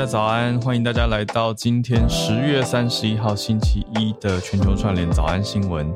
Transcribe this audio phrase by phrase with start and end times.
[0.00, 5.92] 大家早安，欢迎大家来到今天十月三十一号星期一的全球串联早安新闻。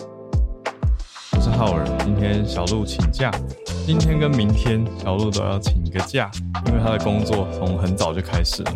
[1.32, 3.30] 我是浩尔，今天小鹿请假，
[3.86, 6.30] 今天跟明天小鹿都要请一个假，
[6.66, 8.72] 因为他的工作从很早就开始了，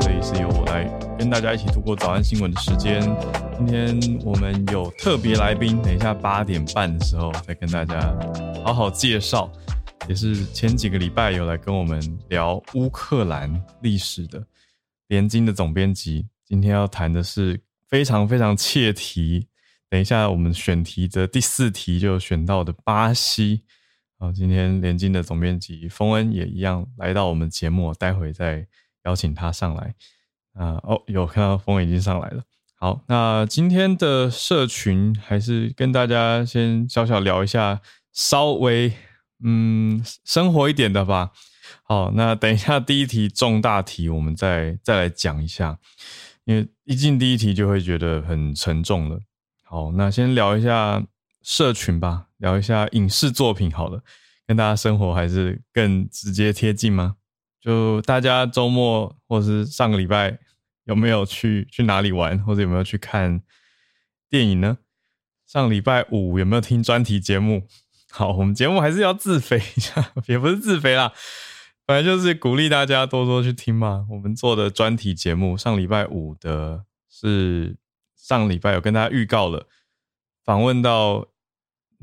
[0.00, 0.84] 所以是由我来
[1.18, 3.02] 跟大家一起度过早安新闻的时间。
[3.58, 8.16] 今天我们有特别来宾，等一下八点半的时候再跟大家
[8.64, 9.52] 好好介绍，
[10.08, 12.00] 也是前几个礼拜有来跟我们
[12.30, 14.42] 聊乌克兰历史的。
[15.12, 19.46] 联经的总编辑今天要谈的是非常非常切题。
[19.90, 23.64] 等一下，我们选题的第四题就选到的巴西。
[24.18, 28.66] 好，今天联经的总编辑丰恩也一样来到我们节目，待会再
[29.04, 29.94] 邀请他上来。
[30.54, 32.42] 啊，哦，有看到丰恩已经上来了。
[32.76, 37.82] 好，那今天的社群还是跟大家先小小聊一下，
[38.14, 38.90] 稍微
[39.44, 41.32] 嗯生活一点的吧。
[41.82, 45.78] 好，那等一下第一题重大题，我们再再来讲一下，
[46.44, 49.20] 因为一进第一题就会觉得很沉重了。
[49.62, 51.02] 好，那先聊一下
[51.42, 54.02] 社群吧，聊一下影视作品好了，
[54.46, 57.16] 跟大家生活还是更直接贴近吗？
[57.60, 60.38] 就大家周末或是上个礼拜
[60.84, 63.40] 有没有去去哪里玩，或者有没有去看
[64.28, 64.78] 电影呢？
[65.46, 67.68] 上礼拜五有没有听专题节目？
[68.10, 71.12] 好，我们节目还是要自肥一下， 也不是自肥啦。
[71.84, 74.06] 本来就是鼓励大家多多去听嘛。
[74.10, 77.76] 我们做的专题节目，上礼拜五的是
[78.16, 79.66] 上礼拜有跟大家预告了，
[80.44, 81.26] 访问到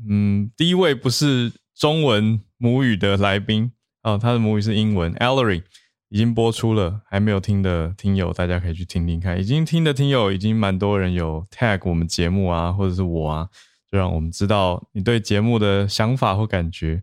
[0.08, 5.62] 嗯第一位不是中文母语的来宾哦，他的母语是英文，Ellery
[6.10, 9.40] 已经播出了，还没有听的听友大家可以去听听看。
[9.40, 13.48] 已经听的听友已经蛮多人有 tag 我们节目啊，或者是我啊，
[13.90, 17.02] 就让我们知道你对节目的想法或感觉。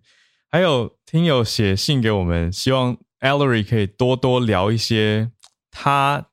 [0.57, 5.29] 还有听友写信给我们，希望 Ellery 可以多多聊一些
[5.69, 6.29] 他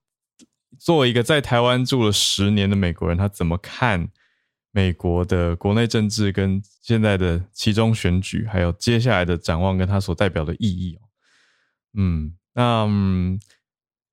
[0.78, 4.08] 作为一个在台湾住了十年的美国人，他怎么看
[4.70, 10.98] 美国的国内政治跟现在的其中选举，还有接下来的展望跟他所代表的意义。
[11.92, 12.88] 嗯，那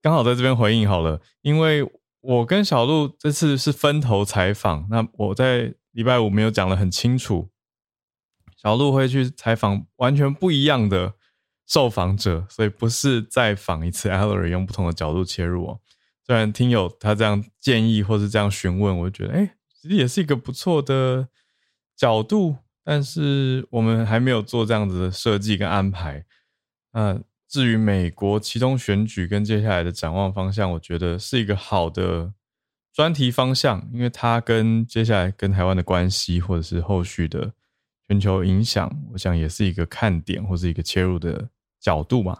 [0.02, 1.90] 刚好在这边回应好了，因为
[2.20, 7.50] 我跟小鹿这次是分头采访，那我在礼拜五没有讲的很清楚。
[8.62, 11.14] 小鹿会去采访完全不一样的
[11.66, 14.10] 受访者，所以不是再访一次。
[14.10, 15.80] Ellery 用不同的角度切入哦。
[16.26, 21.30] 虽然听友他这样建议或是这样询问，我就觉得哎，其实也是一个不错的
[21.96, 22.58] 角度。
[22.84, 26.26] 但是我们还没有做这样子的设计跟安排。
[26.94, 32.34] 那至于美国其中选举跟接下来的展望方向，我觉得是一个好的
[32.94, 37.54] 专题方向，因为它跟接下来跟台湾的关系，或者是后续的。
[38.12, 41.48] 全球影响，我想也是一个看点或是一个切入的
[41.80, 42.38] 角度嘛。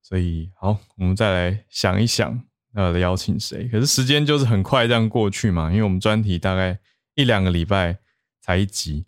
[0.00, 2.42] 所以，好，我们再来想一想，
[2.74, 3.68] 要邀请谁？
[3.68, 6.78] 可是时间就是很快这样过去嘛，因为我们专题大概
[7.14, 7.98] 一两个礼拜
[8.40, 9.04] 才一集。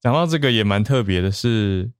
[0.00, 1.90] 讲到这个也蛮特别的，是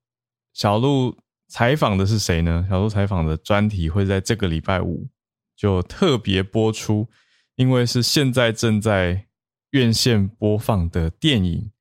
[0.52, 2.64] 小鹿采访的是谁呢？
[2.70, 5.08] 小鹿采访的专题会在这个礼拜五
[5.56, 7.08] 就特别播出，
[7.56, 9.26] 因为是现在正在
[9.70, 11.72] 院线播放的电影。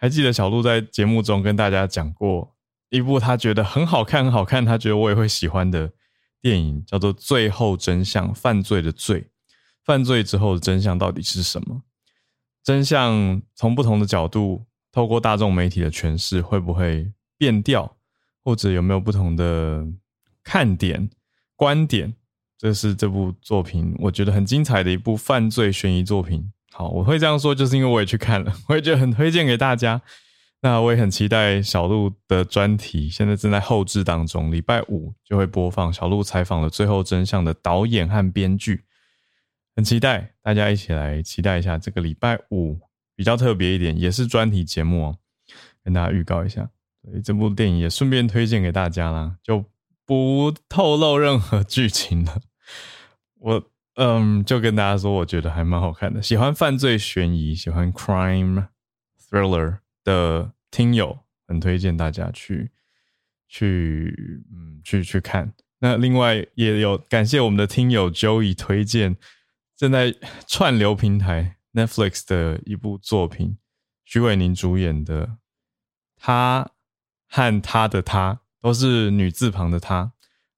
[0.00, 2.54] 还记得小鹿在节目中跟大家讲过
[2.88, 5.92] 一部他觉得很好看、很好看，他觉得我也会喜欢的
[6.40, 8.30] 电影，叫做《最后真相》。
[8.34, 9.28] 犯罪的罪，
[9.84, 11.82] 犯罪之后的真相到底是什么？
[12.62, 17.96] 真相从不同的角度，透过大众媒体的诠释，会不会变调，
[18.44, 19.84] 或者有没有不同的
[20.44, 21.10] 看点
[21.56, 22.14] 观点，
[22.56, 26.50] 这是这部作品我觉得很精彩的一部犯罪悬疑作品。
[26.78, 30.00] 好，我会这样说，就是因为我也去看了，我也觉得很推荐给大家。
[30.60, 38.84] 那我也很期待小鹿的专题，现在正在后置当中，礼拜五就会播放小鹿采访了《最后真相》的导演和编剧，
[39.74, 42.78] 很期待大家一起来期待一下这个礼拜五
[43.16, 45.18] 比较特别一点，也是专题节目哦，
[45.82, 46.70] 跟大家预告一下。
[47.02, 49.64] 所以这部电影也顺便推荐给大家啦，就
[50.06, 52.40] 不透露任何剧情了。
[53.40, 53.64] 我
[53.98, 58.68] 嗯，就跟大家说，我觉得还蛮好看的，喜欢犯罪悬疑，喜欢 crime
[59.28, 59.78] thriller。
[60.04, 62.70] 的听友很推荐大家去
[63.46, 65.52] 去嗯去去看。
[65.80, 69.18] 那另外也有感谢我们的听友 Joey 推荐
[69.76, 70.14] 正在
[70.46, 73.58] 串流平台 Netflix 的一部作品，
[74.04, 75.36] 徐伟宁主演的。
[76.16, 76.70] 他
[77.28, 80.12] 和他的他都是女字旁的他，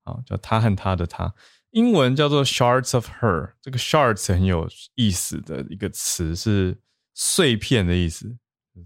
[0.04, 1.34] 好叫他和他的他，
[1.70, 3.52] 英文叫做 Shards of Her。
[3.62, 6.78] 这个 Shards 很有意思的一个词，是
[7.14, 8.37] 碎片的意思。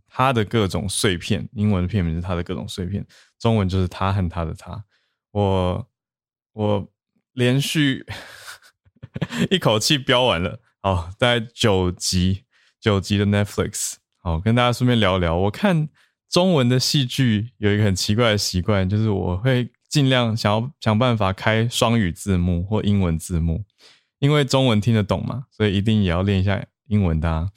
[0.08, 3.06] 他的各种碎片，英文的片名是他的各种碎片，
[3.38, 4.84] 中文就是他和他的他。
[5.30, 5.88] 我
[6.52, 6.92] 我
[7.32, 8.04] 连续
[9.50, 12.44] 一口气飙完了，好，在九集
[12.80, 15.36] 九集的 Netflix，好，跟大家顺便聊聊。
[15.36, 15.88] 我看
[16.28, 23.64] 中文的戏剧有一个很奇怪的习惯，就是我会尽量想要想办法开双语字幕或英文字幕，
[24.18, 27.48] 因为中文听得懂嘛，所以一定也要练一下英文的。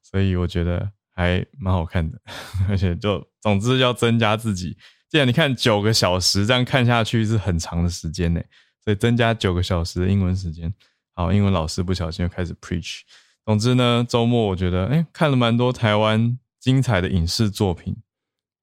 [0.00, 0.92] 所以我觉得。
[1.12, 2.18] 还蛮好看的，
[2.66, 4.74] 而且就总之要增加自己。
[5.10, 8.40] 既然你看九个小时这样看下去是很长的时间呢，
[8.82, 10.72] 所以增加九个小时的英文时间。
[11.14, 13.00] 好，英文老师不小心又开始 preach。
[13.44, 17.94] 总之呢，周末我觉得哎看了蛮多台湾精彩的影视作品，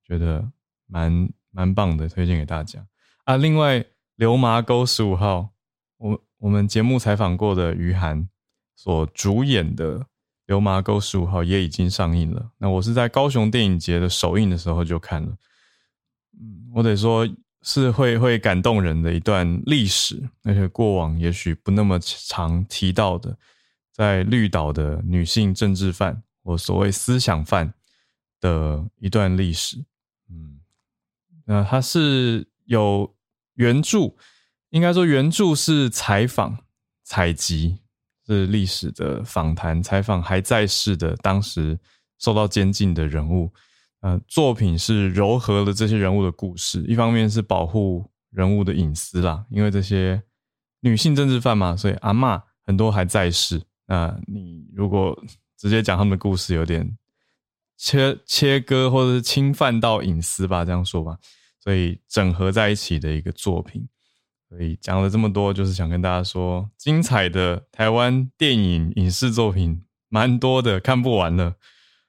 [0.08, 0.50] 觉得
[0.88, 2.84] 蛮蛮棒的，推荐给大家
[3.28, 3.36] 啊。
[3.36, 3.86] 另外，
[4.16, 5.50] 流麻沟十五号，
[5.98, 8.28] 我我们节目采访过的于涵
[8.76, 10.00] 所主演的。
[10.50, 12.52] 《流麻沟十五号》也已经上映了。
[12.58, 15.38] 那我是在高雄电影节的首映的时候就看了。
[16.40, 17.28] 嗯，我得说
[17.64, 23.38] 是会会感动人的一段历史，而且过往也许不那么常提到的，
[23.92, 27.74] 在绿岛的女性政治犯或所谓思想犯
[28.40, 29.84] 的一段历史。
[30.30, 30.62] 嗯，
[31.44, 33.14] 那它是有
[33.58, 34.16] 原著，
[34.72, 36.58] 应该说原著是采访
[37.04, 37.78] 采集。
[38.30, 41.80] 是历史的访谈采访还在世的当时
[42.20, 43.50] 受到监禁的人物，
[44.02, 50.22] 呃，作品是糅合了这些人物的故事，一方面是保护人物的隐私啦，因为这些
[50.82, 55.18] 女性政治犯嘛，所以阿妈很多还在世，那你如果
[55.58, 56.98] 直接讲他们的故事，有点
[57.78, 61.18] 切切割或者是侵犯到隐私吧，这样说吧，
[61.68, 63.90] 所以整合在一起的一个作品。
[64.48, 71.56] 所以讲了这么多，就是想跟大家说，精彩的台湾电影影视作品蛮多的，看不完了。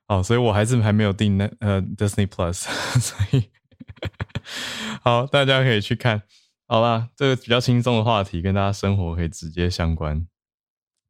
[0.06, 2.68] 好，所以我还是还没有订那呃 Disney Plus，
[3.02, 3.50] 所以
[5.02, 6.22] 好，大家可以去看。
[6.68, 10.24] 好啦，这个比较轻松的话题，跟大家生活可以直接相关。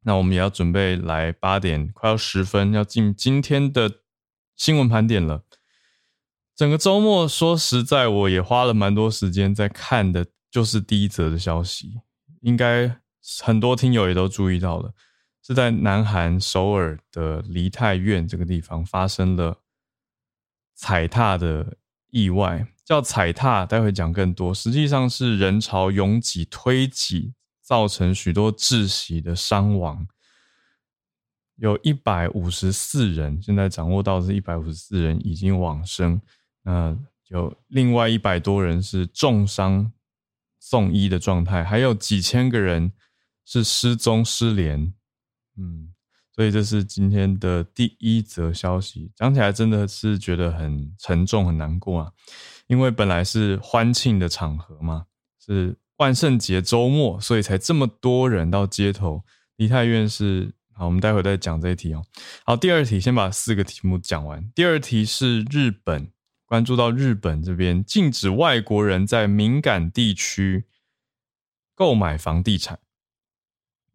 [0.01, 3.99] 那我们也要准备来八点快要十分，要进今天的
[4.55, 5.43] 新闻盘点了。
[6.59, 10.25] 整个周末说实在，我也花了蛮多时间在看的。
[10.51, 12.01] 就是第一则的消息，
[12.41, 12.99] 应该
[13.41, 14.91] 很多听友也都注意到了，
[15.41, 19.61] 是在南韩首尔的梨泰院这个地方发生了
[20.75, 21.77] 踩踏的
[22.09, 24.53] 意外，叫踩踏，待会讲更多。
[24.53, 30.05] 实际上是人潮拥挤推挤，造成许多窒息的伤亡，
[31.55, 36.19] 有一百五十四人，现在掌握到是一百五十四人已经往生，
[36.63, 36.97] 那
[37.27, 39.91] 有另外一百多人是重伤。
[40.61, 42.91] 送医的状态，还有几千个人
[43.45, 44.93] 是失踪失联，
[45.57, 45.93] 嗯，
[46.35, 49.09] 所以这是今天的第一则消息。
[49.15, 52.11] 讲起来真的是觉得很沉重、很难过啊，
[52.67, 55.05] 因为本来是欢庆的场合嘛，
[55.43, 59.23] 是万圣节周末，所以才这么多人到街头。
[59.55, 62.03] 梨泰院是好，我们待会再讲这一题哦。
[62.43, 64.51] 好，第二题先把四个题目讲完。
[64.53, 66.11] 第二题是日本。
[66.49, 70.65] 关注到日本这边禁止外国人在敏感地区
[71.75, 72.79] 购买房地产，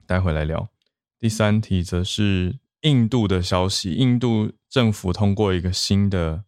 [0.06, 0.70] 待会来聊。
[1.18, 6.44] 第三题则是印度的消息，印度政府通过一个新的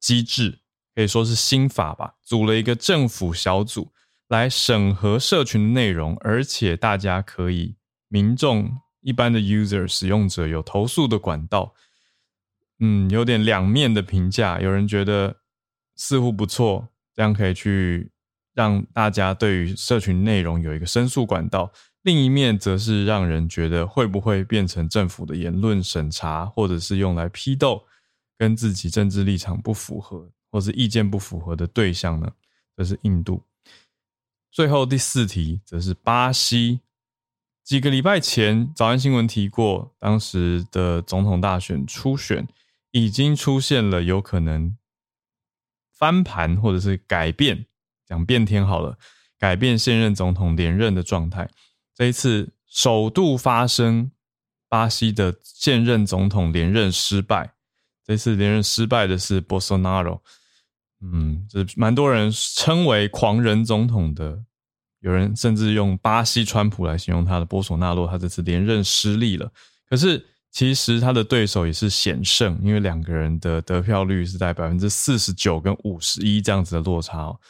[0.00, 0.60] 机制，
[0.94, 3.92] 可以说是新法吧，组了一个政府小组
[4.28, 7.76] 来审核社群的内容，而且大家可以
[8.08, 11.74] 民众一般的 user 使用者有投诉的管道。
[12.80, 14.60] 嗯，有点两面的评价。
[14.60, 15.36] 有人觉得
[15.96, 18.10] 似乎不错，这样可以去
[18.52, 21.70] 让大家对于社群内容有一个申诉管道；
[22.02, 27.84] 另一面则是让人觉得会不会变成政府的言论审查，或者是用来批斗
[28.36, 32.30] 跟自己政治立场不符合或是意见不符合的对象呢？
[32.76, 33.42] 这是印度。
[34.50, 36.80] 最后第四题则是巴西。
[37.64, 42.46] 几个礼拜前，早安新闻提过，当时的总统大选初选
[42.94, 44.76] 已经出现了有可能
[45.92, 47.66] 翻盘或者是改变，
[48.06, 48.96] 讲变天好了，
[49.36, 51.50] 改变现任总统连任的状态。
[51.92, 54.12] 这一次首度发生
[54.68, 57.54] 巴西的现任总统连任失败，
[58.06, 60.20] 这次连任失败的是 Bolsonaro，
[61.00, 64.44] 嗯，这蛮多人称为狂人总统的。
[65.00, 69.52] 有人甚至用巴西川普来形容他的波索纳洛，他这次连任失利了。
[69.90, 70.24] 可是
[70.54, 77.40] 其实他的对手也是险胜，因为两个人的得票率是在百分之四十九跟五十一这样子的落差哦，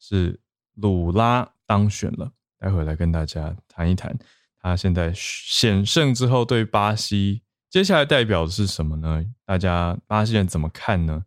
[0.00, 0.40] 是
[0.76, 2.32] 鲁拉当选了。
[2.58, 4.18] 待会来跟大家谈一谈，
[4.62, 9.22] 他现在险胜之后对巴西接下来代表的是什么呢？
[9.44, 11.22] 大家巴西人怎么看呢？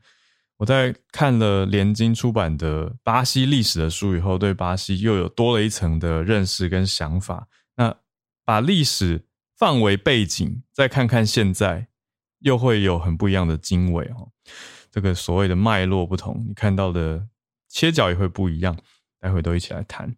[0.57, 7.47] 我在看了连经出版的巴西历史的书以后，对巴西又有多了一层的认识跟想法。
[7.75, 7.95] 那
[8.43, 9.23] 把历史
[9.57, 11.87] 范围背景，再看看现在，
[12.39, 14.29] 又会有很不一样的经纬哦。
[14.91, 17.27] 这个所谓的脉络不同，你看到的
[17.67, 18.77] 切角也会不一样。
[19.19, 20.15] 待会都一起来谈。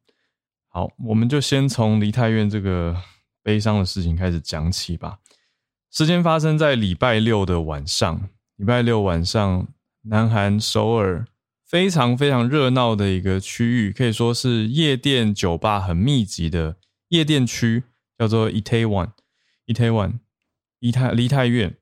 [0.68, 2.96] 好，我们就先从梨泰院这个
[3.42, 5.20] 悲伤的事情开始讲起吧。
[5.90, 9.68] 时间发生在礼拜六的晚上，礼拜六晚上。
[10.04, 11.28] 南韩首尔
[11.68, 16.78] 非常非常热闹的一个区域，可以说是夜店酒吧很密集的
[17.10, 17.84] 夜店区，
[18.18, 19.10] 叫做 Itaewon。
[19.70, 20.20] Itaewon，
[20.80, 21.78] 梨泰梨泰院。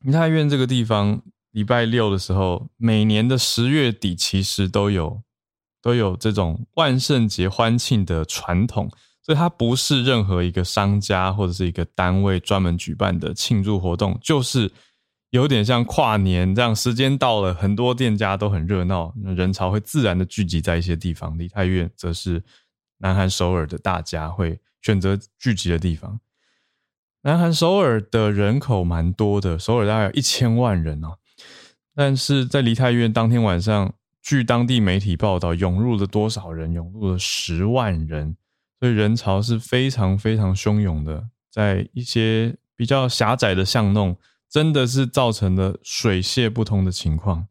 [0.00, 5.22] 梨泰院这个地方，礼拜六的时候，每年的十月底其实都有
[5.82, 8.90] 都有这种万圣节欢庆的传统，
[9.22, 14.70] 所以它不是任何一个商家或者是一个单位专门举办的庆祝活动，就是。
[15.32, 21.38] 有点像跨年这样，时间到了，很多店家都很热闹，人潮会自然的聚集在一些地方。
[21.38, 22.42] 梨泰院则是
[22.98, 26.18] 南韩首尔的大家会选择聚集的地方。
[27.22, 31.18] 南韩首尔的人口蛮多的，首尔大概有一千万人哦。
[31.94, 36.72] 但是在梨泰院当天晚上，据当地媒体报道，涌入了多少人？
[36.72, 38.36] 涌入了十万人，
[38.78, 41.28] 所以人潮是非常非常汹涌的。
[41.50, 44.16] 在一些比较狭窄的巷弄。
[44.52, 47.46] 真的是造成了水泄不通的情况。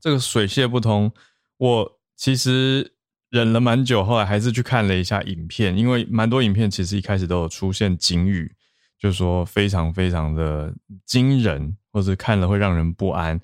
[0.00, 1.10] 这个水泄不通，
[1.56, 2.92] 我其实
[3.30, 8.54] 忍了蛮久，后来还是去看了一下影片，因为蛮多影片其实一开始都有出现警语，
[8.98, 10.74] 就是说非常非常的
[11.06, 13.40] 惊人，或者看了会让人不安，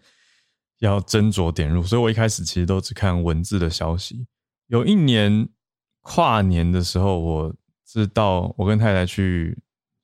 [0.80, 1.82] 要斟酌点入。
[1.82, 4.26] 所以我一开始其实都只看文字的消息。
[4.66, 5.48] 有一年
[6.00, 7.54] 跨年的时候，我
[7.86, 9.56] 知道我跟太太去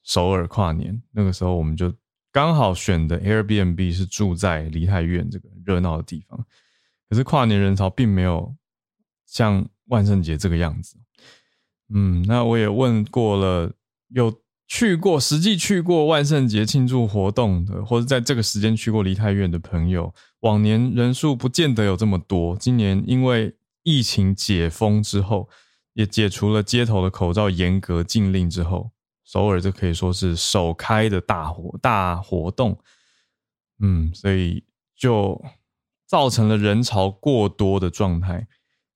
[0.03, 1.93] 首尔跨年，那个时候我们就。
[2.33, 6.39] 刚好选的 Airbnb 是住在梨泰院这个热闹的地方，
[7.09, 8.55] 可是跨年人潮并没有
[9.27, 10.97] 像万圣节这个样子。
[11.89, 13.73] 嗯，那我也问过了，
[14.11, 14.33] 有
[14.71, 22.57] 去过实际去过万圣节庆祝活动的，或者在这个时间去过梨泰院的朋友，往年人数不见得有这么多。
[22.57, 25.49] 今年因为疫情解封之后，
[25.95, 28.93] 也解除了街头的口罩严格禁令之后。
[29.25, 32.79] 首尔这可以说是首开的大活大活动，
[33.81, 34.63] 嗯，所以
[34.97, 35.41] 就
[36.07, 38.47] 造成了人潮过多的状态。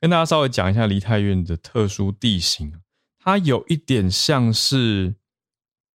[0.00, 2.72] 跟大家稍微讲一下梨泰院的特殊地形，
[3.18, 5.16] 它有一点像是，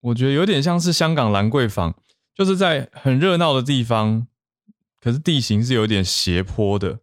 [0.02, 1.96] 我觉得有点像是香港兰桂坊，
[2.34, 4.28] 就是在很热闹的地方，
[5.00, 7.00] 可是地形是有点斜坡的，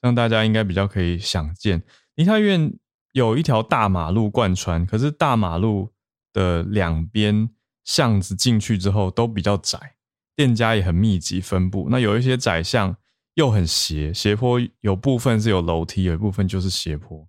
[0.00, 1.82] 让大家应该比较可以想见。
[2.14, 2.72] 梨泰院
[3.12, 5.92] 有一条大马路贯穿，可是大马路。
[6.34, 7.48] 的两边
[7.84, 9.94] 巷子进去之后都比较窄，
[10.36, 11.88] 店家也很密集分布。
[11.90, 12.94] 那有一些窄巷
[13.34, 17.26] 又很斜，斜坡有部分是有楼梯，有一部分就是斜坡。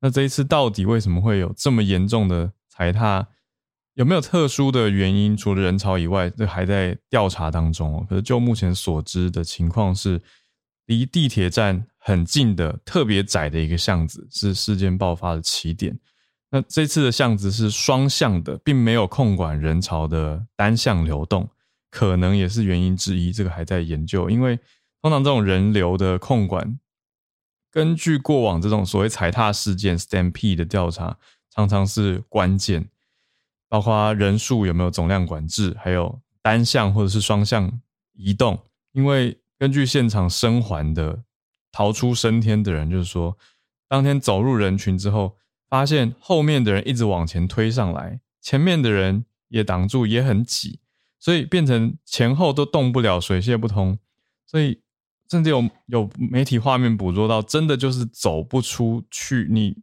[0.00, 3.28] 那这一次到底为什么会有这么严重的踩踏？
[3.98, 5.36] 有没有特殊的原因？
[5.36, 8.06] 除了人潮以外，这还在调查当中哦。
[8.08, 10.22] 可是就目前所知的情况是，
[10.86, 15.98] 离地铁站很近的特别窄的一个巷子是事件爆发的起点。
[16.50, 21.50] 那这次的巷子是双向的，并没有控管人潮的单向流动，
[21.90, 23.32] 可能也是原因之一。
[23.32, 24.56] 这个还在研究，因为
[25.02, 26.78] 通常这种人流的控管，
[27.72, 31.18] 根据过往这种所谓踩踏事件 （stampede） 的调查，
[31.52, 32.88] 常常是关键，
[33.68, 37.80] 包括人数有没有总量管制，还有单向或者是双向
[38.14, 38.58] 移动。
[38.92, 41.22] 因为根据现场生还的
[41.70, 43.36] 逃出升天的人，就是说。
[43.90, 50.80] 当天走入人群之后，发现后面的人一直往前推上来，前面的人也挡住，也很挤，
[51.18, 53.98] 所以变成前后都动不了，水泄不通。
[54.44, 54.82] 所以
[55.30, 59.48] 甚至有有媒体画面捕捉到，真的就是走不出去。
[59.50, 59.74] 你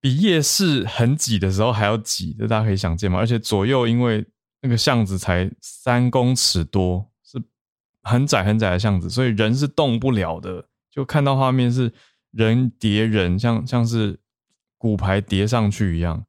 [0.00, 3.18] 比夜市很挤的时候还要挤，这大家可以想见嘛。
[3.18, 4.24] 而且左右因为
[4.60, 7.42] 那个巷子才三公尺多，是
[8.02, 10.68] 很窄很窄的巷子，所以人是动不了的。
[10.90, 11.92] 就看到画面是
[12.30, 14.18] 人叠人，像像是
[14.78, 16.24] 骨牌叠上去一样，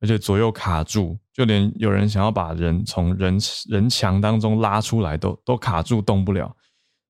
[0.00, 3.38] 而且左右卡住，就连有人想要把人从人
[3.68, 6.56] 人墙当中拉出来，都都卡住动不了。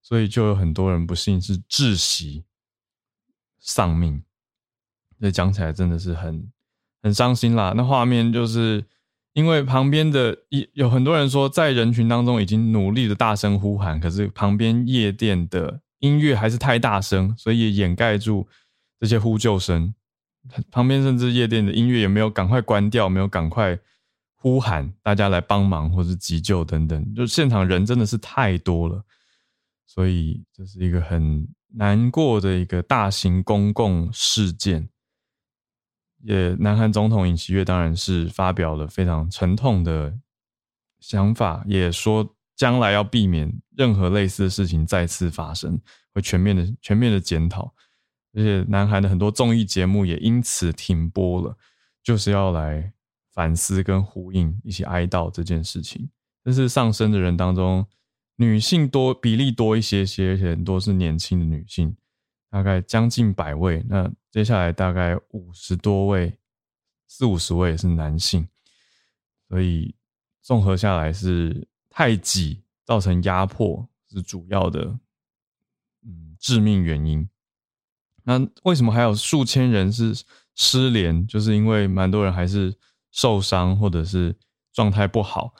[0.01, 2.45] 所以就有很多人不幸是窒息
[3.61, 4.23] 丧命，
[5.21, 6.51] 这讲起来真的是很
[7.03, 7.73] 很伤心啦。
[7.77, 8.85] 那画面就是
[9.33, 18.47] 因为旁边的一有很多人说，在人群当中已经努力的大声呼喊，可是旁边夜店的音乐还是太大声，所以也掩盖住
[19.01, 19.95] 这些呼救声。
[20.71, 23.79] 旁边甚至夜店的音乐也没有赶快关掉，没有赶快
[24.37, 29.05] 呼喊大家来帮忙或是急救等等，就现场人真的是太多了。
[29.87, 34.89] 所以这是一个很难过的一个大型公共事件，
[36.23, 40.17] 也南韩总统尹锡悦当然是发表了非常沉痛的
[41.01, 45.81] 想法，也说将来要避免任何类似的事情再次发生，
[46.13, 47.73] 会全面的全面的检讨，
[48.35, 51.57] 而且南韩的很多综艺节目也因此停播了，
[52.03, 52.93] 就是要来
[53.33, 56.09] 反思跟呼应，一起哀悼这件事情。
[56.43, 57.87] 但是上升的人当中。
[58.41, 61.97] 女性多比例多一些些，而且很多是年轻的女性，
[62.51, 63.85] 大概将近百位。
[63.89, 66.39] 那接下来大概五十多位，
[67.07, 68.49] 四五十位是男性，
[69.49, 69.95] 所以
[70.43, 74.99] 综合下来是太挤造成压迫是主要的，
[76.05, 77.29] 嗯，致命原因。
[78.25, 80.25] 那为什么还有数千人是
[80.55, 81.27] 失联？
[81.27, 82.77] 就是因为蛮多人还是
[83.11, 84.37] 受伤或者是
[84.73, 85.55] 状态不好，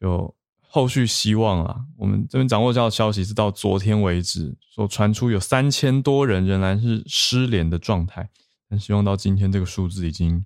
[0.00, 0.34] 就。
[0.74, 8.28] 后续希望啊，我们这边掌握到的消息是到昨天为止，所传出有三千多人仍然是失联的状态，
[8.68, 10.44] 但希望到今天这个数字已经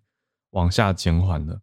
[0.50, 1.62] 往下减缓了。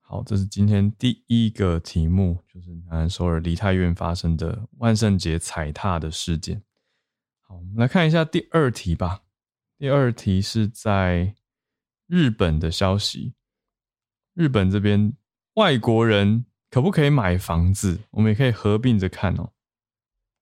[0.00, 6.60] 好，这是今天第一个题目，就是南安首尔梨泰院发生的万圣节踩踏的事件。
[7.42, 9.22] 好，我们来看一下第二题吧。
[9.78, 11.36] 第二题是在
[12.08, 13.34] 日本的消息，
[14.34, 15.14] 日本这边
[15.54, 16.46] 外国人。
[16.74, 18.00] 可不可以买房子？
[18.10, 19.52] 我们也可以合并着看哦。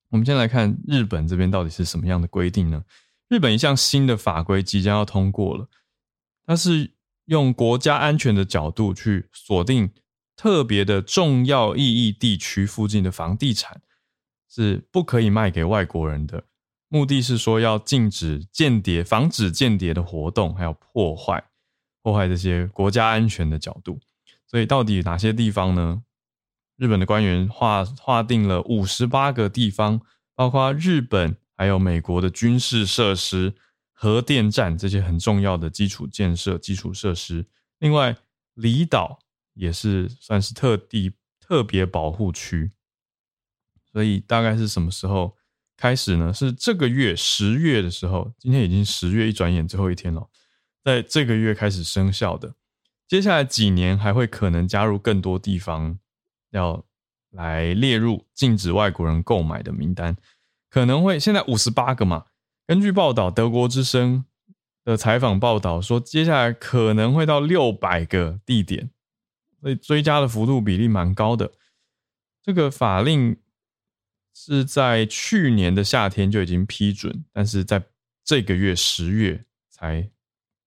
[0.09, 2.83] 我们先来看日本这边到底是什么样的规定呢？
[3.29, 5.69] 日本一项新的法规即将要通过了，
[6.47, 6.91] 它是
[7.27, 9.91] 用国家安全的角度去锁定
[10.35, 13.83] 特别的重要意义地区附近的房地产
[14.49, 16.45] 是不可以卖给外国人的。
[16.89, 21.45] 目的是说要禁止间谍、防止间谍的活动，还有破坏、
[22.03, 24.01] 破坏这些国家安全的角度。
[24.47, 26.03] 所以到底哪些地方呢？
[26.77, 30.01] 日本的官员划划定了五十八个地方，
[30.35, 33.55] 包括日本还有美国的军事设施、
[33.93, 37.47] 核电站这些很重要的基础建设、基础设施。
[37.79, 38.17] 另外，
[38.55, 39.19] 离岛
[39.55, 42.73] 也是算是特地特别保护区。
[43.93, 45.37] 所以，大概是什么时候
[45.77, 46.33] 开始呢？
[46.33, 48.33] 是这个月十月的时候。
[48.39, 50.31] 今天已经十月，一转眼最后一天了，
[50.83, 52.55] 在这个月开始生效的。
[53.07, 55.99] 接下来几年还会可能加入更多地方。
[56.53, 56.83] 要
[57.31, 60.17] 来列入禁止外国人购买的名单，
[60.71, 62.27] 可能会现在五十八个嘛？
[62.67, 64.25] 根据报道，德国之声
[64.85, 68.91] 的采访报道说，接下来可能会到六百个地点，
[69.61, 71.51] 所以追加的幅度比例蛮高的。
[72.43, 73.37] 这个法令
[74.35, 77.83] 是在去年的夏天就已经批准，但是在
[78.25, 80.11] 这个月十月才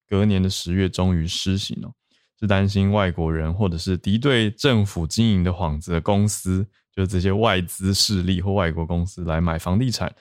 [0.07, 1.93] 隔年的十月终于施行了。
[2.39, 10.13] 是担心外国人或者是敌对政府经营的幌子的公司，就是这些外资势力或外国公司来买房地产，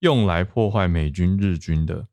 [0.00, 2.06] 用来破坏美军日军的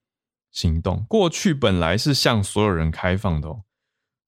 [0.51, 1.05] 行动。
[1.07, 3.61] 过去本来是向所有人开放的，哦，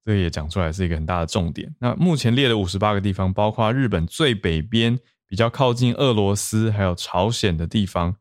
[0.05, 1.75] 这也讲出来是一个很大的重点。
[1.79, 8.15] 那目前列的五十八个地方，包括日本最北边比较靠近俄罗斯还有朝鲜的地方，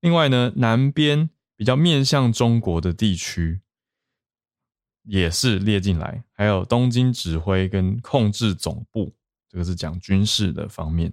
[0.00, 3.60] 另外呢南边比较面向中国的地区。
[5.04, 9.14] 也是列进来，还有东京指挥跟控制总部，
[9.48, 11.12] 这个是讲军事的方面。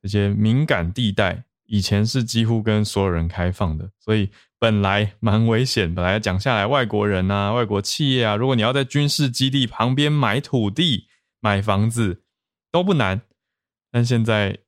[0.00, 5.94] 这些敏感地带以前是几乎跟所有人开放的，所以本来蛮危险。
[5.94, 11.08] 本来讲下来，外国人啊、外国企业啊，如果你要在军事基地旁边买土地、
[11.40, 12.22] 买房子
[12.70, 13.20] 都不难，
[13.90, 14.58] 但现在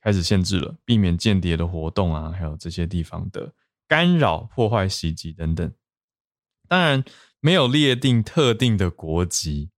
[0.00, 3.52] 开始限制了，避免间谍的活动啊，还有这些地方的。
[3.86, 5.70] 干扰、破坏、袭击等等。
[6.66, 7.04] 当然
[7.44, 9.70] 没有列定特定的国籍，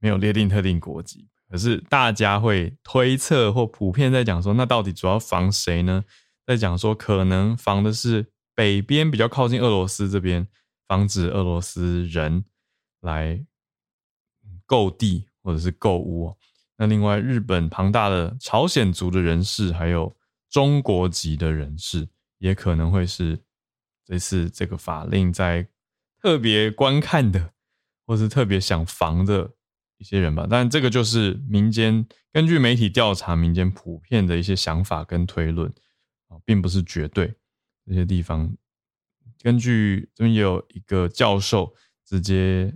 [0.00, 1.28] 没有列定特定国籍。
[1.48, 6.04] 可是大家会推测或普遍在讲说，那到底主要防谁呢？
[6.44, 10.48] 在讲说，可能防的是北边比较靠近俄罗斯这边，
[10.88, 12.44] 防止俄罗斯人
[13.00, 13.46] 来
[14.66, 16.36] 购地或者是购物。
[16.76, 20.16] 那另外，日本庞大的朝鲜族的人士，还有
[20.50, 23.38] 中国籍的人士，也可能会是
[24.04, 25.68] 这次这个法令在
[26.26, 27.52] 特别观看的，
[28.04, 29.52] 或是特别想防的。
[29.98, 35.72] 一些人吧，但这个就是民间根据媒体调查，民间普遍的一些想法跟推论
[36.28, 37.32] 啊，并不是绝对。
[37.86, 38.54] 这些地方
[39.40, 41.72] 根据这边也有一个教授
[42.04, 42.74] 直接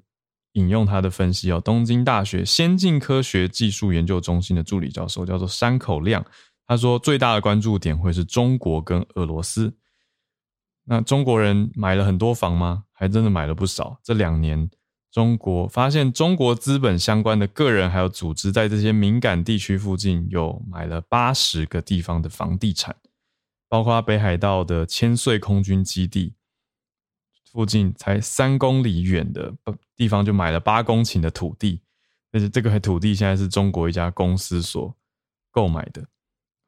[0.53, 6.25] 引用他的分析哦，东京大学先进科学技术研究中心的助理教授叫做山口亮，
[6.67, 9.77] 他说最大的关注点会是中国跟俄罗斯。
[10.85, 12.85] 那中国人买了很多房吗？
[13.01, 13.99] 还真的买了不少。
[14.05, 14.71] 这两年。
[15.13, 22.95] 中国发现，中国资本相关的个人还有组织，在这些敏感地区附近有买了八十个地方的房地产，
[23.69, 26.37] 包括北海道的千岁空军基地
[27.51, 29.53] 附近才三公里远的
[29.97, 31.83] 地方就买了八公顷的土地，
[32.31, 34.97] 但是这个土地现在是中国一家公司所
[35.51, 36.07] 购买的。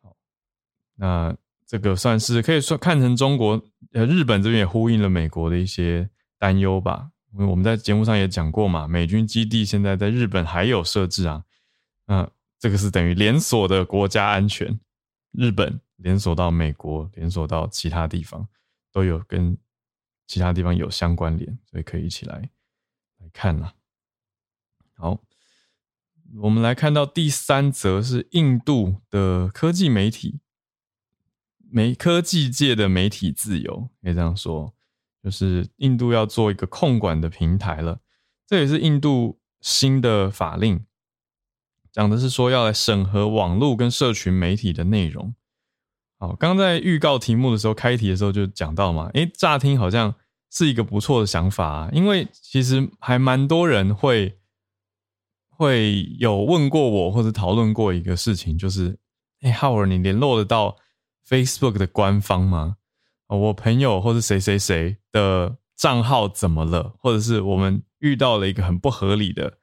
[0.03, 0.17] 好，
[0.97, 1.33] 那
[1.65, 6.11] 这个算是可以说看成中国呃日本这边也呼应了美国的一些
[6.43, 7.13] 担忧吧。
[7.33, 11.45] 因为我们在节目上也讲过嘛，美军基地现在在日本还有设置啊，
[12.07, 12.29] 那
[12.59, 14.81] 这个是等于连锁的国家安全，
[15.31, 18.49] 日本连锁到美国，连锁到其他地方，
[18.91, 19.57] 都有跟
[20.27, 22.51] 其他地方有相关联，所以可以一起来
[23.19, 23.73] 来看啦。
[24.95, 25.21] 好，
[26.41, 30.41] 我们来看到第三则是印度的科技媒体，
[31.71, 34.75] 媒科技界的媒体自由，可以这样说。
[35.23, 38.01] 就是印度要做一个控管的平台了，
[38.47, 40.85] 这也是印度新的法令，
[41.93, 45.35] 讲的是说要来审核网络跟社群媒体的内容。
[46.19, 50.15] 好，刚在预告题目的时候，开题的时候就讲到嘛，诶，乍听好像
[50.51, 54.39] 是一个不错的想法啊，因为其实还蛮多人会
[55.51, 58.99] 会有问过我或者讨论过一个事情，就是，
[59.41, 60.77] 哎，浩尔，你联络得到
[61.29, 62.77] Facebook 的官方吗？
[63.37, 66.95] 我朋友或者谁谁谁的账号怎么了？
[66.99, 69.59] 或者是我们遇到了一个很不合理的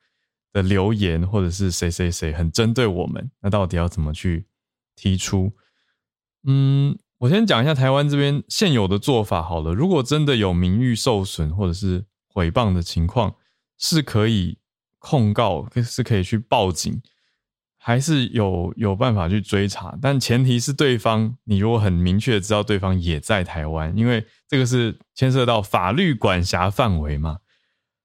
[0.51, 4.47] 的留言，或者是谁谁谁很针对我们，那到底要怎么去
[4.95, 5.53] 提出？
[6.45, 9.73] 嗯，我先讲一下台湾这边现有的做法好了。
[9.73, 13.35] 如果真的有名誉受损或者是诽谤的情况，
[13.77, 14.57] 是可以
[14.97, 17.01] 控告，是可以去报警。
[17.81, 27.37] 还是有有办法去追查，但前提是对方你如果很明确知道对方也在台湾，因为这个是牵涉到法律管辖范围嘛。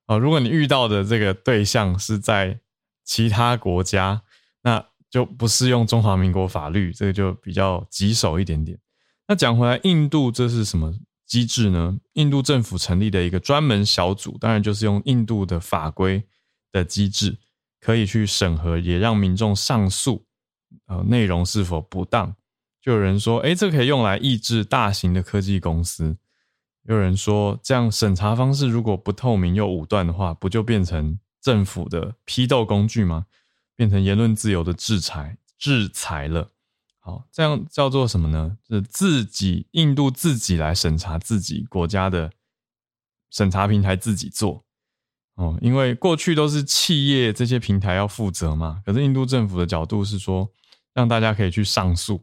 [0.07, 2.61] 啊，如果你遇到的这个对象是在
[3.05, 4.23] 其他国家，
[4.63, 8.79] 那就不适用中华民国法律，这个就比较棘手一点点。
[9.27, 10.95] 那讲回来，印度这是什么
[11.27, 11.99] 机制呢？
[12.13, 16.23] 印度政府成立的一个专门小组，当然就是用印度的法规
[16.71, 17.39] 的机制。
[17.85, 20.25] 可以去审核，也让民众上诉，
[20.87, 22.35] 呃，内容是否不当？
[22.81, 26.17] 就有人说，哎，这可以用来抑制大型的科技公司。
[26.85, 33.27] 有人说，这样审查方式如果不透明又武断的话，不就变成政府的批斗工具吗？
[33.77, 36.53] 变成言论自由的制裁制裁了。
[37.01, 38.57] 好，这样叫做什么呢？
[38.67, 42.33] 是自己印度自己来审查自己国家的
[43.31, 44.64] 审查平台自己做。
[45.37, 50.49] 哦，因为过去都是企业这些平台要负责嘛，可是印度政府的角度是说，
[50.93, 52.21] 让大家可以去上诉。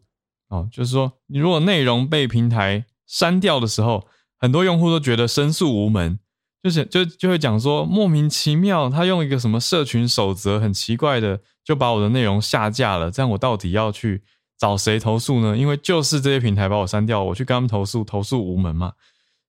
[0.47, 6.19] 哦，就是说，你如果内容被平台删掉的时候，很多用户都觉得申诉无门，
[6.63, 13.11] 就是就就会讲说莫名其妙，他用一个什么社群守则很奇怪的，就把我的内容下架了。
[13.11, 14.23] 这样我到底要去
[14.57, 15.57] 找谁投诉呢？
[15.57, 18.93] 因为就是这些平台把我删掉，我去跟他们投诉，投诉无门嘛。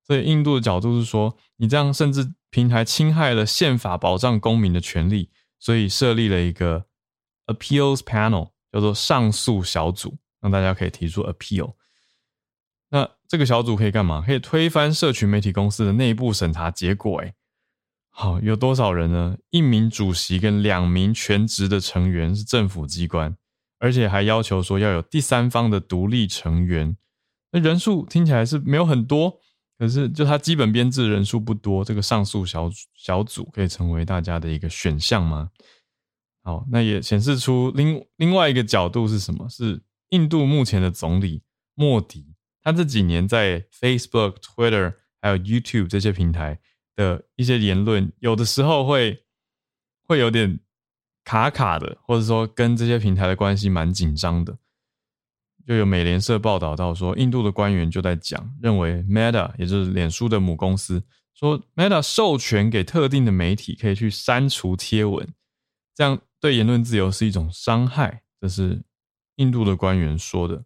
[0.07, 2.33] 所以印度的角度是说，你这样甚至。
[2.53, 6.85] 平台侵害了宪法保障公民的权利，所以设立了一个
[7.47, 11.77] appeals panel，叫做上诉小组，让大家可以提出 appeal。
[12.91, 14.21] 那这个小组可以干嘛？
[14.21, 17.23] 可以推翻社群媒体公司的内部审查结果。
[17.23, 17.33] 哎，
[18.11, 19.39] 好，有多少人呢？
[19.49, 23.35] 一名主席跟两名全职的成员是政府机关，
[23.79, 26.99] 而且还要求说要有第三方的独立成员。
[27.53, 29.41] 那人数听起来是没有很多。
[29.83, 35.51] 可是，就它基本编制人数不多，这个上诉小小组可以成为大家的一个选项吗？
[36.45, 39.49] 好，那也显示出另另外一个角度是什么？
[39.49, 41.43] 是印度目前的总理
[41.75, 46.61] 莫迪他这几年在 Facebook、Twitter 还有 YouTube 这些平台
[46.95, 49.25] 的一些言论，有的时候会
[50.07, 50.61] 会有点
[51.25, 54.57] 卡卡的，或者说跟这些平台的关系蛮紧张的。
[55.67, 61.03] 就有美联社报道到说，印度的官员就在讲，认为 Meta 也就是脸书的母公司，
[61.35, 65.33] 说 Meta 授权给特定的媒体可以去删除贴文，
[65.95, 68.83] 这样对言论自由是一种伤害，这是
[69.37, 70.65] 印度的官员说的。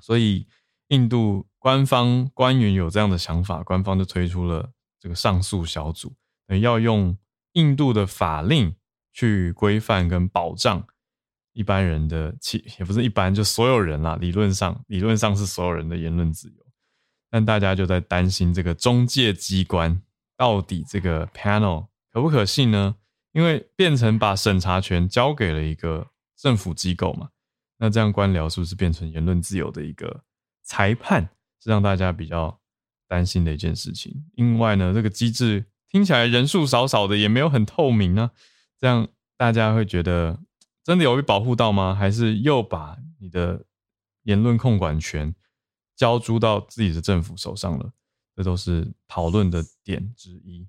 [0.00, 0.46] 所以
[0.88, 6.14] 印度官方官员有这样的想法，官方就推出了这个上诉小组，
[6.60, 7.16] 要用
[7.54, 8.76] 印度的法令
[9.12, 10.86] 去规范跟保障。
[11.56, 14.14] 一般人的其也不是一般，就所有人啦。
[14.20, 16.62] 理论上，理论上是所有人的言论自由，
[17.30, 20.02] 但大家就在担心这个中介机关
[20.36, 22.96] 到底这个 panel 可不可信呢？
[23.32, 27.30] 因为变成把审查权交给了一个政府机构嘛，
[27.78, 30.24] 那这样官僚是不是变成言论自由的一个
[30.62, 31.26] 裁判？
[31.64, 32.60] 是让大家比较
[33.08, 34.12] 担心的一件事情。
[34.34, 38.30] 另外呢，这个机制听起来人数少少的，也没有很透明啊，
[38.78, 40.38] 这样大家会觉得。
[40.86, 41.92] 真的有被保护到吗？
[41.92, 43.64] 还是又把你的
[44.22, 45.34] 言论控管权
[45.96, 47.92] 交诸到自己的政府手上了？
[48.36, 50.64] 这都是讨论的点之一。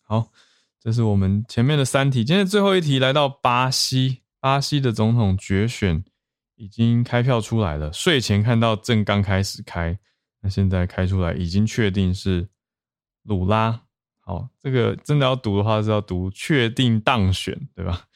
[0.00, 0.32] 好，
[0.80, 2.24] 这是我们前面的三题。
[2.24, 6.02] 今天最后一题来到巴西，巴西的总统决选
[6.54, 7.92] 已经开票出来了。
[7.92, 9.98] 睡前看到正刚开始开，
[10.40, 12.48] 那现在开出来已经确定是
[13.24, 13.82] 鲁拉。
[14.20, 18.08] 好，这个真的要读的话是要读确定当选，对吧？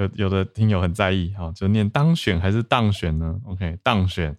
[0.00, 4.36] 有有的听友很在意，好，就念当选还是当选呢？OK，当选。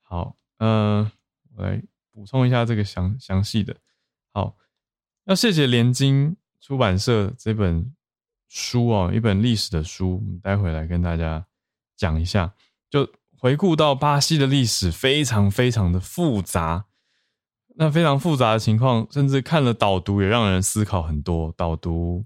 [0.00, 1.10] 好，嗯，
[1.54, 3.76] 我来补充一下这个详详细的。
[4.32, 4.56] 好，
[5.24, 7.94] 要谢谢联经出版社这本
[8.48, 11.44] 书哦，一本历史的书，我们待会来跟大家
[11.96, 12.54] 讲一下。
[12.88, 16.86] 就回顾到巴西的历史，非常非常的复杂。
[17.76, 21.52] 那非常复杂的情况，甚至看了导读也让人思考很多。
[21.56, 22.24] 导读。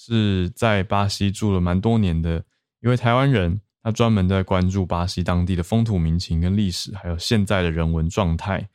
[0.00, 2.44] 是在巴西住了蛮多年的
[2.80, 8.68] 一位台湾人，他专门在关注巴西当地的风土民情跟历史，还有现在的人文状态，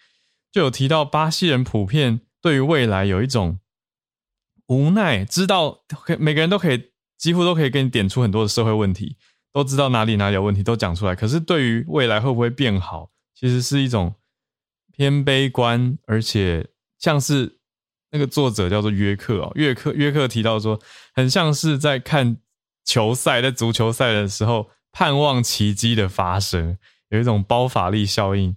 [0.51, 3.59] 就有提到巴西人普遍对于未来有一种
[4.67, 9.15] 无奈，知道可每个人都可以几乎都可以给你点出很多的社会问题，
[9.53, 14.13] 都知道哪里哪里有问题都讲出来，可是对于未来会不会变好，其实是一种
[14.91, 16.67] 偏悲观，而且
[16.99, 17.62] 像是。
[18.13, 20.79] 那个作者叫做约克哦，约克约克提到说，
[21.15, 22.37] 很像是在看
[22.85, 26.77] 球赛，在足球赛的时候盼望奇迹的发生，
[27.09, 28.55] 有一种包法利效应。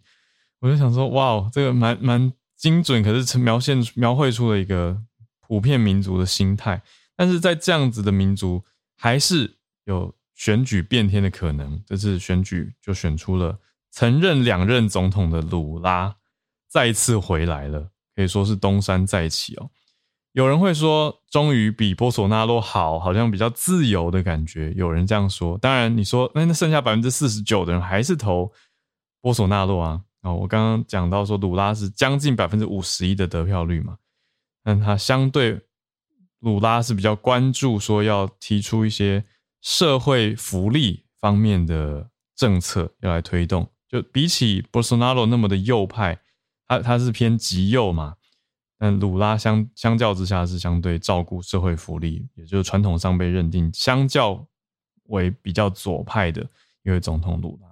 [0.60, 5.00] 我就想说，哇，这个蛮蛮精准，可是描现描绘出了一个
[5.40, 6.82] 普遍民族的心态。
[7.16, 8.62] 但是在这样子的民族，
[8.94, 11.82] 还是有选举变天的可能。
[11.86, 13.58] 这次选举就选出了
[13.90, 16.16] 曾任两任总统的鲁拉
[16.68, 17.88] 再次回来了。
[18.16, 19.70] 可以说是东山再起哦。
[20.32, 24.72] 有人会说，终于比波索纳洛好，好像比较自由的感觉。
[24.72, 25.56] 有人这样说。
[25.58, 28.52] 当然，你说那那剩下百分之四十九的人还是投
[29.22, 30.02] 波索纳洛啊？
[30.22, 33.96] 哦，我刚刚讲到说，鲁拉是将近百分之五十一的得票率嘛。
[34.62, 35.60] 但他相对
[36.40, 39.24] 鲁拉是比较关注说要提出一些
[39.62, 46.18] 社会福利方面的政策要来推动，就比起波索纳洛那么的右派。
[46.68, 48.16] 他他是偏极右嘛，
[48.76, 54.44] 但鲁拉相相较之下是相对照顾社会福利，也就是传统上被认定相较
[55.04, 56.44] 为比较左派的
[56.82, 57.68] 一位总统鲁拉。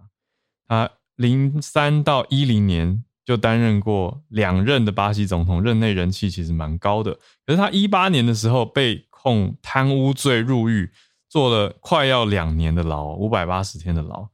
[0.69, 7.13] 他零三到一零年就担任过两任的巴西总统，任内人气其实蛮高的。
[7.45, 10.91] 可是他一八年的时候被控贪污罪入狱，
[11.29, 14.29] 坐了快要两年的牢，五百八十天的牢。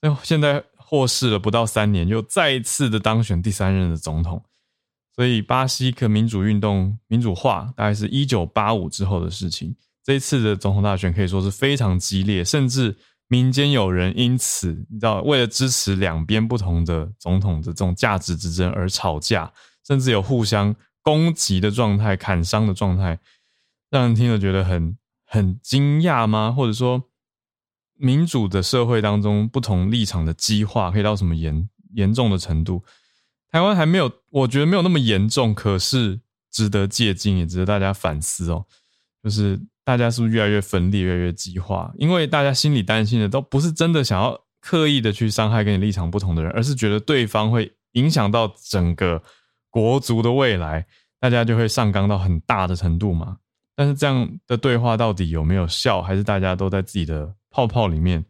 [0.00, 0.64] 哎呦现在。
[0.92, 4.44] 获释了不到三年，又再一次的当选第三任的总统，
[5.16, 9.74] 所以巴西可民主运动民主化大概是一九八五之后的事情。
[10.04, 12.94] 这一次的总统大选可以说是非常激烈，甚至
[13.26, 19.50] 民间有人因此你知道为了支持两边不同的总统的这种价值之争而吵架，
[19.86, 23.18] 甚至有互相攻击的状态、砍伤的状态，
[23.88, 26.52] 让人听了觉得很很惊讶吗？
[26.52, 27.04] 或者说？
[28.02, 32.82] 民主的社会当中，不同立场的激化可以到什么严严重的程度？
[33.48, 38.66] 台湾还没有，我觉得没有那么严重，可是值得借鉴，也值得大家反思哦。
[39.22, 41.92] 就是大家是不是越来越分裂，越来越激化？
[41.96, 49.22] 因为大家心里担心的都不是真的想要刻意的去伤害跟你立场不同的人，而是觉得对方会影响到整个
[49.70, 50.84] 国族的未来，
[51.20, 53.36] 大家就会上纲到很大的程度嘛。
[53.76, 56.02] 但是这样的对话到底有没有效？
[56.02, 57.32] 还是大家都在自己的？
[57.52, 58.24] 泡泡里面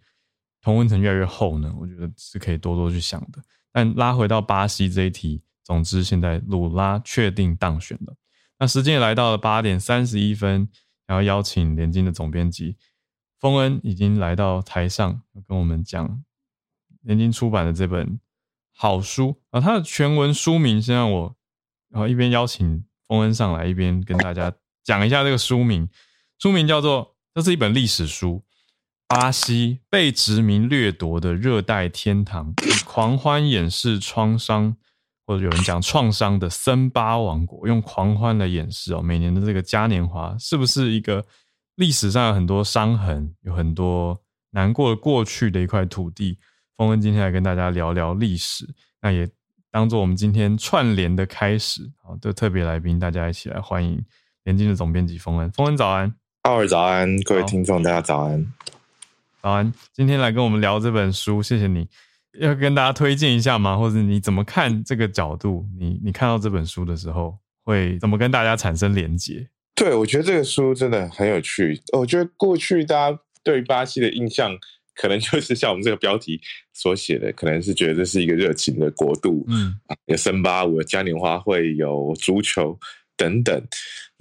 [0.60, 3.42] 同温层越来越厚呢，我觉得是可以多多去想的。
[3.72, 8.14] 但拉回到巴西这一题，总之现在鲁拉确定当选了。
[8.58, 10.68] 那时间也来到了八点三十一分，
[11.06, 12.76] 然后邀请连经的总编辑
[13.40, 16.22] 丰恩已经来到台上，跟我们讲
[17.00, 18.20] 连经出版的这本
[18.74, 21.36] 好书啊，它的全文书名先让我
[21.88, 24.52] 然后一边邀请丰恩上来，一边跟大家
[24.84, 25.88] 讲一下这个书名。
[26.38, 28.42] 书名叫做，这是一本历史书。
[29.14, 34.74] 巴西被殖民掠夺的热带天堂，以狂欢掩饰创伤，
[35.26, 39.02] 或者有人讲创伤的森巴王国，用狂欢来掩饰哦。
[39.02, 41.22] 每年的这个嘉年华，是不是一个
[41.74, 44.18] 历史上有很多伤痕、有很多
[44.52, 46.38] 难过的过去的一块土地？
[46.78, 48.66] 峰恩今天来跟大家聊聊历史，
[49.02, 49.28] 那也
[49.70, 51.82] 当做我们今天串联的开始。
[52.02, 54.02] 好，的特别来宾，大家一起来欢迎
[54.44, 55.52] 联经的总编辑峰恩。
[55.52, 58.50] 峰恩早安，奥尔早安，各位听众大家早安。
[59.42, 61.88] 早安，今天来跟我们聊这本书，谢谢你。
[62.38, 63.76] 要跟大家推荐一下吗？
[63.76, 65.66] 或者你怎么看这个角度？
[65.80, 69.48] 你你看到这本书的时候，会怎么跟大家产生连结？
[69.74, 71.76] 对，我觉得这个书真的很有趣。
[71.92, 74.56] 我觉得过去大家对巴西的印象，
[74.94, 76.40] 可能就是像我们这个标题
[76.72, 79.74] 所写的，可能是觉得这是一个热情的国度，嗯，
[80.06, 82.78] 有森巴舞、嘉年华会、有足球
[83.16, 83.60] 等等。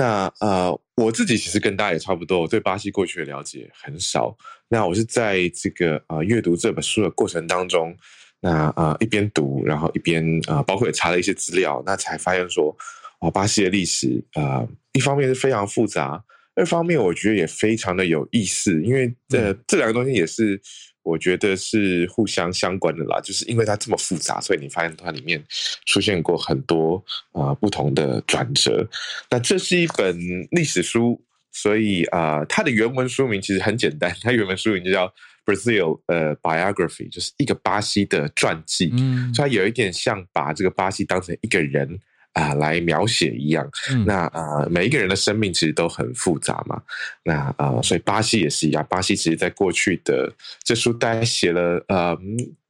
[0.02, 4.36] 那呃，我自己其实跟大家也差不多，我对巴西过去的了解很少。
[4.68, 7.96] 那我是在这个啊阅读这本书的过程当中，
[8.40, 12.76] 那啊一边读，然后一边啊包括也查了一些资料，那才发现说，
[13.20, 16.24] 啊巴西的历史啊一方面是非常复杂，
[16.56, 20.60] 二方面我觉得也非常的有意思，因为这这两个东西也是
[21.04, 25.44] 我觉得是互相相关的啦，就是因为它这么复杂，所以你发现它里面
[25.86, 28.88] 出现过很多啊不同的转折。
[29.30, 30.18] 那这是一本
[30.52, 31.22] 历史书。
[31.54, 35.14] 所以啊，它的原文书名其实很简单， 它原文书名就叫
[35.46, 38.90] Brazil 呃 Biography，就是一个巴西的传记。
[38.94, 42.00] 嗯，所以它有一点像把这个巴西当成一个人
[42.34, 43.70] 啊来描写一样。
[44.06, 46.82] 那啊，每一个人的生命其实都很复杂嘛。
[47.24, 48.86] 那啊，所以巴西也是一样。
[48.89, 50.32] 巴西其实在过去的
[50.63, 52.17] 这书大概写了呃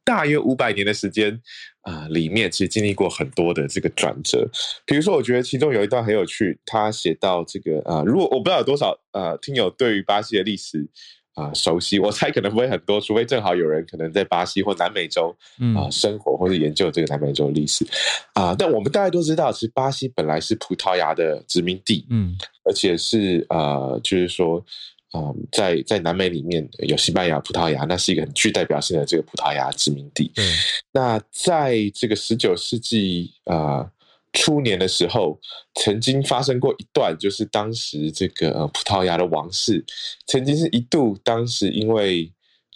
[0.04, 1.40] 大约五百年的时间。
[1.82, 4.48] 啊，里面其实经历过很多的这个转折，
[4.86, 10.86] 比如说，我觉得其中有一段很有趣，他写到这个啊，如果我不知道有多少呃听友对于巴西的历史
[11.34, 15.34] 啊熟悉，我猜可能不会很多，除非正好有人可能在巴西或南美洲
[15.76, 17.86] 啊生活或者研究这个南美洲的历史
[18.34, 24.64] 啊，但我们大家都知道，其实巴西本来是葡萄牙的殖民地，嗯，而且是啊，就是说。
[25.12, 30.32] 啊，在在南美里面有西班牙、葡萄牙，那是一个很具代表性的这个葡萄牙殖民地。
[30.36, 30.42] 嗯，
[30.90, 33.86] 那在这个十九世纪啊
[34.32, 35.38] 初年的时候，
[35.74, 39.84] 曾经发生过一段，就是当时这个葡萄牙的王室
[40.26, 42.32] 曾经是一度，当时因为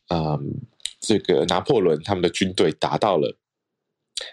[0.09, 0.39] 嗯
[1.01, 3.37] 这个拿破仑他们的军队达到了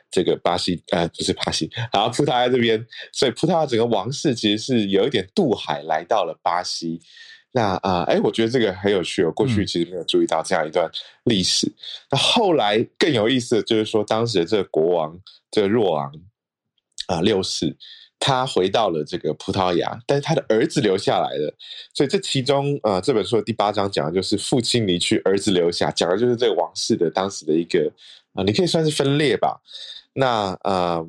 [0.09, 7.01] 这个巴西，呃，不是巴西，然后葡萄牙这边，所以葡萄牙整个王室其实是有一点渡海来到了巴西。
[7.55, 9.31] 那啊，哎，我觉得这个很有趣哦。
[9.31, 10.89] 过去其实没有注意到这样一段
[11.25, 11.71] 历史。
[12.09, 15.19] 那后来更有意思的就是说，当时的这个国王，
[15.51, 16.11] 这个若昂
[17.07, 17.75] 啊六世，
[18.19, 21.55] 他回到了这个葡萄牙，但是他的儿子留下来了。
[21.93, 27.91] 所以这其中啊，这本书的第八章讲的就是父亲离去，儿子留下，讲的就是这个王室的当时的一个
[28.33, 29.61] 啊，你可以算是分裂吧。
[30.13, 31.05] 那啊。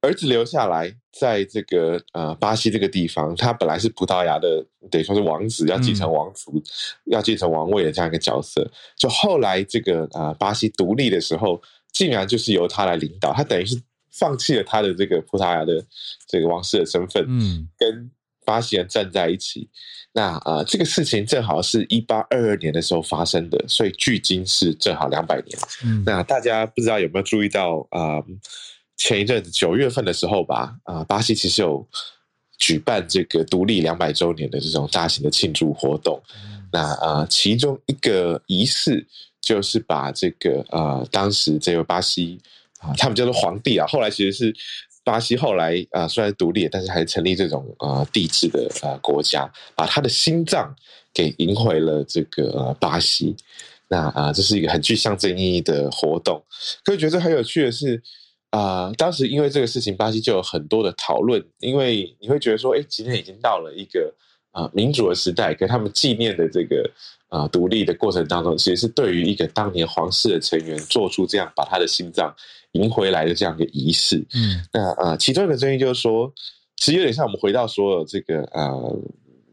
[0.00, 6.62] 儿子留下来，在这个呃巴西这个地方，他本来是葡萄牙的，等于说是王子，要继承王族，
[7.06, 8.64] 要继承王位的这样一个角色。
[8.96, 11.60] 就后来这个啊巴西独立的时候，
[11.92, 13.74] 竟然就是由他来领导，他等于是
[14.18, 15.84] 放弃了他的这个葡萄牙的
[16.26, 18.10] 这个王室的身份，嗯，跟
[18.44, 19.68] 巴西人站在一起。
[20.12, 25.58] 那啊这个事情正好是一八二二年的时候发生的，所以距今是正好两百年。
[25.84, 28.22] 嗯，那大家不知道有没有注意到啊？
[28.96, 31.86] 前一阵子九月份的时候吧，啊，巴西其实有
[32.58, 36.20] 举办这个独立两百周年的这种大型的庆祝活动。
[36.72, 39.06] 那啊，其中一个仪式
[39.40, 44.54] 就是把这个啊，当时这位巴西啊，啊他们叫做皇帝啊，后来其实是
[45.04, 50.74] 巴西后来啊，虽然独立，但是还成立这种啊帝制的啊国家，把他的心脏
[51.12, 53.36] 给赢回了这个巴西。
[53.88, 56.44] 那啊，这是一个很具象征意义的活动。
[56.84, 58.02] 可以觉得很有趣的是。
[58.50, 61.44] 啊，当时因为这个事情，巴西就有很多的讨论。
[61.58, 64.10] 因为你会觉得说，哎，今天已经到了一个
[64.50, 66.90] 啊民主的时代，跟他们纪念的这个
[67.28, 72.34] 啊独立的过程当中，其实是对于一个当年皇室的成员做出这样把他的心脏
[72.72, 74.24] 迎回来的这样一个仪式。
[74.34, 76.32] 嗯，那啊，其中一个争议就是说，
[76.76, 78.98] 其实有点像我们回到说这个呃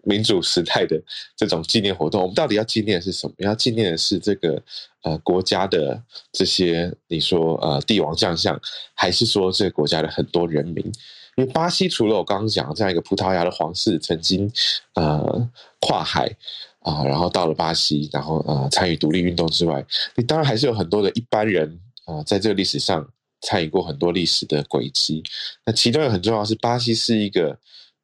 [0.04, 1.02] 民主时代的
[1.36, 3.34] 这种纪念活动，我们到底要纪念的是什么？
[3.40, 4.62] 要纪念的是这个
[5.04, 8.60] 呃国家的这些你说呃帝王将相，
[8.94, 10.92] 还是说这个国家的很多人民？
[11.36, 14.52] 因为巴西除了我刚刚讲这样一个葡萄牙的皇室曾经
[14.94, 15.50] 呃
[15.82, 16.34] 跨海
[16.80, 23.06] 啊，然后到了巴西，然后呃参与独立运动之外，你当然还是有很多的一般人啊，在这个历史上
[23.42, 25.24] 参与过很多历史的轨迹。
[25.66, 27.58] 那其中有很重要是，巴西是一个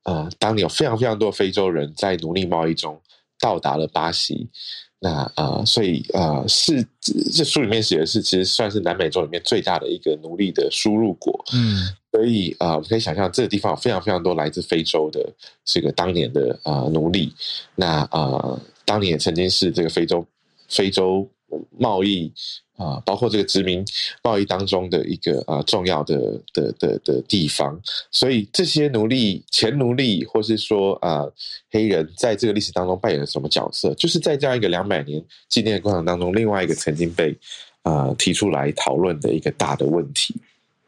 [0.04, 3.00] 呃，当年有非常非常多非洲人在奴隶贸易中
[3.40, 4.50] 到达了巴西。
[5.04, 6.86] 那呃，所以呃，是
[7.34, 11.44] 这书里面写的是，其实算是南美洲里面最大的一个奴隶的输入国。
[11.54, 15.28] 嗯，所以啊，我们可以想象这个地方有非常非常多来自非洲的
[15.66, 17.34] 这个当年的啊奴隶。
[17.76, 20.24] 那啊，当年也曾经是这个非洲
[20.70, 21.28] 非洲
[21.80, 22.32] 贸易。
[22.82, 23.86] 啊，包括这个殖民
[24.24, 27.80] 贸易当中的一个啊重要的的的的地方，
[28.10, 31.26] 所以这些奴隶、前奴隶，或是说啊
[31.70, 33.94] 黑人，在这个历史当中扮演了什么角色？
[33.94, 37.38] 就是在这样一个两百年纪念的过程当中，另外一个曾经被
[37.84, 40.34] 啊提出来讨论的一个大的问题。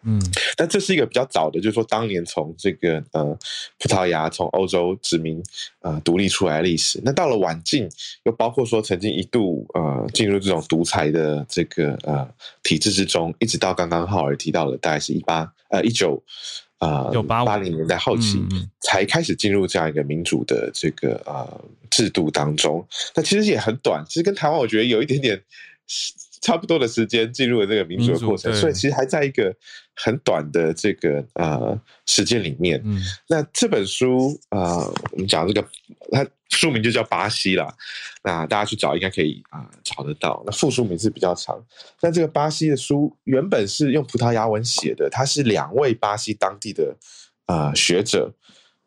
[0.05, 0.21] 嗯，
[0.57, 3.23] 但这是一个比较早的，就是说当年从这个呃
[3.79, 5.41] 葡萄牙从欧洲殖民
[5.79, 7.01] 呃独立出来的历史。
[7.05, 7.87] 那到了晚近，
[8.23, 12.27] 又包括说曾经一度呃进入这种独裁的这个呃
[12.63, 16.21] 体制之中，一直到刚刚浩尔提到的，大概是一八呃一九
[16.79, 18.43] 呃八零年代后期
[18.81, 22.85] 才开始进入这样一个民主的这个呃制度当中。
[23.15, 25.41] 那其实也很短，其实跟台湾我觉得有一点点。
[26.43, 29.55] 差不多的时间进入了这个民主的过程，所以其实还在一个
[29.95, 32.83] 很短的这个呃时间里面。
[33.29, 35.65] 那这本书啊，我们讲这个，
[36.11, 37.73] 它书名就叫《巴西》啦。
[38.25, 40.43] 那大家去找应该可以啊找得到。
[40.45, 41.57] 那副书名是比较长，
[42.01, 46.93] 但这个巴西的书原本是用葡萄牙文写的，它是两位巴西当地的
[47.45, 48.29] 啊学者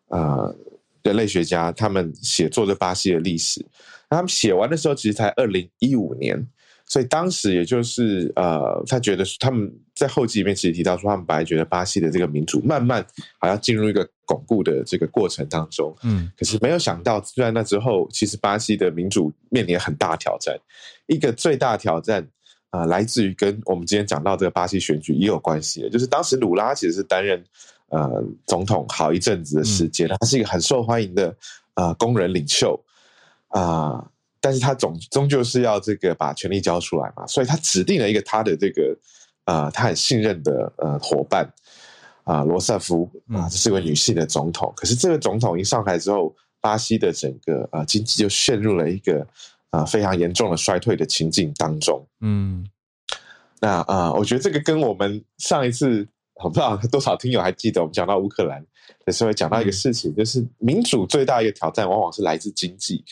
[0.09, 0.53] 啊
[1.03, 3.65] 人类学家，他们写作的巴西的历史。
[4.11, 6.47] 那他们写完的时候，其实才二零一五年。
[6.89, 13.05] 所以当时也就是呃，他觉得他们在后记里面其实提到说，他们本来觉得巴西的这个民主慢慢
[13.39, 20.57] 好像进入一个巩固的这个过程当中，嗯，可是没有想到，在那之后，其实巴西的民主面临很大挑战。
[21.07, 22.25] 一个最大挑战
[22.71, 27.45] 啊，来自于跟我们今天讲到这个巴西选举也有关系的，就是当时鲁拉其实是担任
[27.89, 31.37] 呃总统好一阵子的时间，他是一个很受欢迎的
[31.75, 32.81] 呃工人领袖
[33.49, 34.09] 啊。
[34.47, 38.97] 但是他总终究是要这个把权力交出来嘛，所以他指定了一个他的这个
[39.47, 41.53] 呃他很信任的呃伙伴
[42.23, 44.73] 啊罗塞夫啊，这是位女性的总统。
[44.77, 49.27] 可是这个总统一上台之后，巴西的整个呃经济就陷入了一个
[49.71, 52.07] 呃非常严重的衰退的情境当中。
[52.21, 52.65] 嗯，
[53.59, 58.65] 那啊，我觉得这个跟我们上一次我不知道多少听友还记得，我们讲到乌克兰
[59.05, 63.05] 的时候，讲到一个事情，就是民主最大一个挑战往往是来自经济。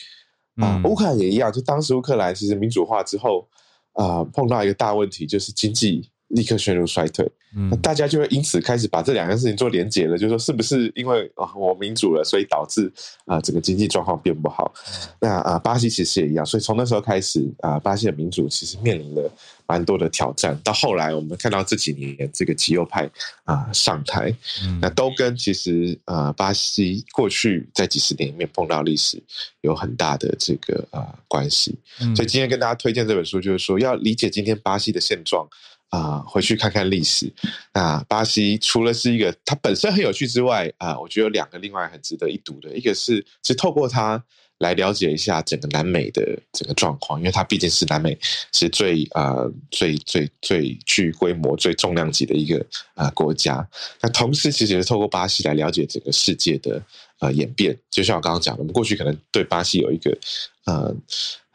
[0.61, 3.47] 啊，乌克兰也一样，就当时乌克兰其实民主化之后，
[3.93, 7.29] 啊，碰到一个大问题，就是经济立刻陷入衰退。
[7.69, 12.91] 那大家就会因此开始把这两件事情做连结了，就说是不是因为啊我民主了，所以导致
[13.25, 14.73] 啊整个经济状况变不好？
[15.21, 19.31] 那啊巴西其实也一样，所以从那时候开始啊巴西的民主其实面临了
[19.65, 20.59] 蛮多的挑战。
[20.65, 23.09] 到后来我们看到这几年这个极右派
[23.45, 24.35] 啊上台，
[24.81, 29.17] 那都跟其实啊巴西过去在几十年里面碰到历史
[29.61, 31.73] 有很大的这个啊关系。
[32.13, 35.47] 所以今天跟大家推荐这本书，就是说要理解今天巴西的现状。
[35.89, 37.31] 啊，回去看看历史。
[37.73, 44.21] 那巴西除了是一个它本身很有趣之外，啊，我觉得有两个另外很值得一读的，一个是是透过它
[44.57, 48.17] 来了解一下整个南美的整个状况，因为它毕竟是南美
[48.51, 49.35] 是最啊
[49.71, 52.65] 最最最具规模、最重量级的一个
[52.95, 53.65] 啊国家。
[54.01, 56.81] 那同时其实是透过巴西来了解整个世界的
[57.19, 57.77] 呃演变。
[57.89, 60.17] 就像我刚刚讲的，我们过去可能对巴西有一个
[60.65, 60.95] 呃。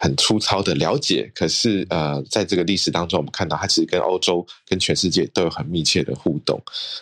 [0.03, 6.59] 很粗糙的了解，可是呃，在这个历史当中，我们看到它其实跟欧洲、跟全世界都有很密切的互动。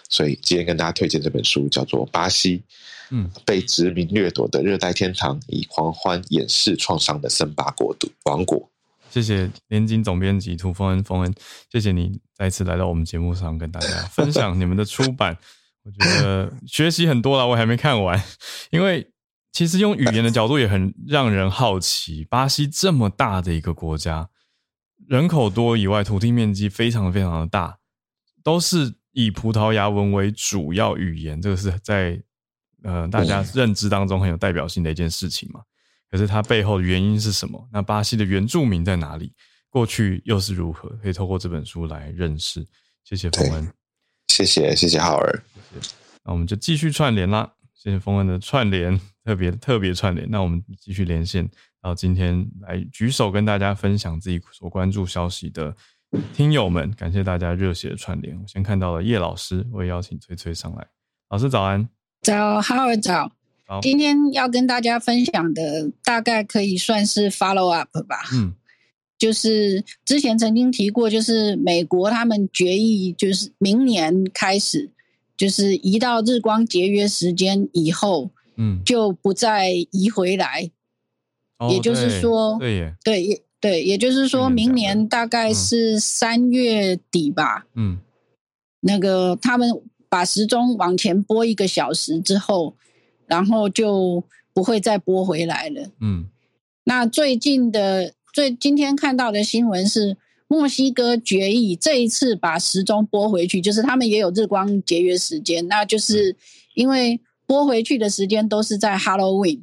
[0.09, 2.59] 所以今天跟大家推荐这本书，叫做《巴西》，
[3.11, 8.68] 嗯，被殖民掠夺的热带天堂，以狂欢掩饰创伤的森巴国度王国。
[9.11, 11.32] 谢谢联经总编辑涂峰恩，峰恩，
[11.70, 15.38] 谢谢你再次来到我们节目上跟大家分享你们的出版。
[15.86, 18.20] 我觉得学习很多了，我还没看完，
[18.70, 19.09] 因为。
[19.53, 22.24] 其实用语言的角度也很让人好奇。
[22.30, 24.28] 巴西这么大的一个国家，
[25.07, 27.78] 人口多以外，土地面积非常非常的大，
[28.42, 32.22] 都是以葡萄牙文为主要语言，这个是在
[32.82, 35.61] 呃大家认知当中很有代表性的一件事情嘛。
[36.11, 37.68] 可是它背后的原因是什么？
[37.72, 39.32] 那巴西的原住民在哪里？
[39.70, 40.88] 过去又是如何？
[41.03, 42.66] 可以透过这本书来认识。
[43.05, 43.72] 谢谢冯恩，
[44.28, 45.42] 谢谢谢谢浩尔。
[46.24, 47.53] 那我们就继续串联啦。
[47.74, 48.99] 谢谢冯恩的串联。
[49.29, 50.26] 特别特别串联。
[50.31, 51.43] 那我们继续连线，
[51.83, 55.76] 然后今天来举手跟大家分享自己所关注消息的
[56.33, 58.35] 听友们，感谢大家热血的串联。
[58.41, 60.87] 我先看到了叶老师，我也邀请崔崔上来。
[61.29, 61.87] 老师早安，
[62.22, 63.31] 早，好早。
[63.66, 68.22] 好，今天要跟大家分享的大概可以算是 follow up 吧。
[68.33, 68.55] 嗯。
[69.18, 74.91] 就是之前曾经提过，就是美国他们决议，就是明年开始，
[75.37, 80.71] 就是移到日光节约时间以后，嗯，就不再移回来。
[81.71, 87.65] 也就是说，对，对，对，也就是说明年大概是三月底吧。
[87.75, 87.99] 嗯，
[88.81, 89.71] 那个他们
[90.11, 92.77] 把时钟往前拨一个小时之后，
[93.27, 95.91] 然后就不会再拨回来了。
[96.03, 96.27] 嗯，
[96.85, 98.13] 那最近的。
[98.31, 106.37] 最今天看到的新闻是，墨西哥决议这一次把时钟拨回去，就是他们也有日光节约时间，那就是
[106.75, 109.62] 因为拨回去的时间都是在 Halloween。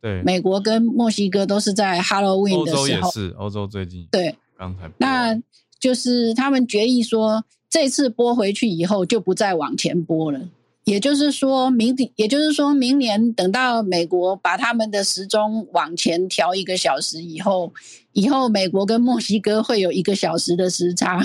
[0.00, 2.82] 对，美国跟墨西哥都是在 Halloween 的时候。
[2.82, 5.40] 欧洲也是，欧洲最近对，刚才那
[5.78, 10.48] 就是他们决议说，这次拨回去以后就不再往前拨了。
[10.84, 17.72] 也就是说明，也就是说明年等到美国把他们的时钟往前调一个小时以后，
[18.12, 21.20] 以后美国跟墨西哥会有一个小时的时差。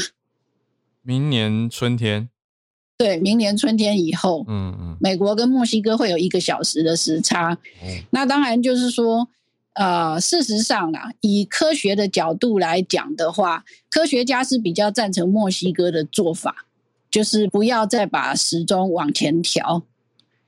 [1.02, 2.30] 明年春天，
[2.98, 7.58] 对，明年春天以后，嗯嗯，美国跟墨西哥会有一个小时的时差。
[8.12, 9.28] 那当然就是说，
[9.74, 16.66] 呃，事实上啊，以科学的角度来讲的话，科学家是比较赞成墨西哥的做法。
[17.12, 19.84] 就是不要再把时钟往前调，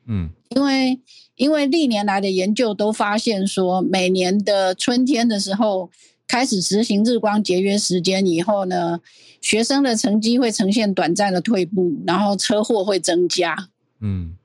[0.05, 0.99] 嗯，因为
[1.37, 5.89] 因为历年来的研究都发现说，每年的春天的时候
[6.27, 8.99] 开始实行日光节约时间以后呢，
[9.41, 13.69] 学生的成绩会呈现短暂的退步，然后车祸会增加，
[14.01, 14.35] 嗯，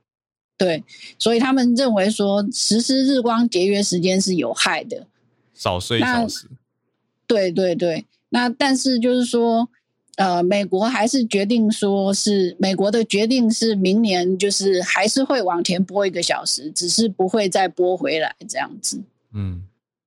[0.57, 0.85] 对，
[1.18, 5.07] 所以他们认为说实施日光节约时间是有害的，
[5.55, 6.47] 少睡一小时，
[7.26, 9.68] 对对对，那但是就是说。
[10.16, 19.03] 呃，美国还是决定说是美国的决定是明年就是还是会往前拨一个小时，只是不会再拨回来这样子。
[19.33, 19.62] 嗯，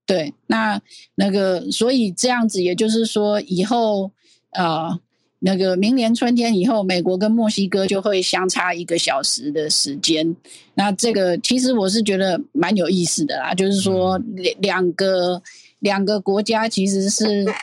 [0.05, 0.81] 对，那
[1.15, 4.11] 那个所以这样子，也就是说以后
[4.51, 4.99] 呃，
[5.39, 10.35] 那个明年春天以后，美国跟墨西哥就会相差一个小时的时间。
[10.73, 15.41] 那这个其实我是觉得蛮有意思的啦，就是说两两个
[15.79, 17.45] 两个国家其实是。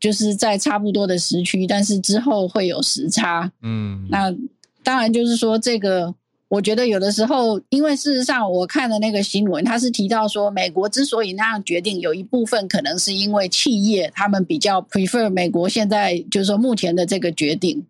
[0.00, 3.52] 就是在差不多的时区，但是之后会有时差。
[3.60, 4.34] 嗯，那
[4.82, 6.14] 当然就是说这个，
[6.50, 17.86] 我觉得有的时候，因为事实上我看的那个新闻，它是提到说，美国之所以那样决定，有一部分可能是因为企业他们比较 prefer 美国现在就是说目前的这个决定，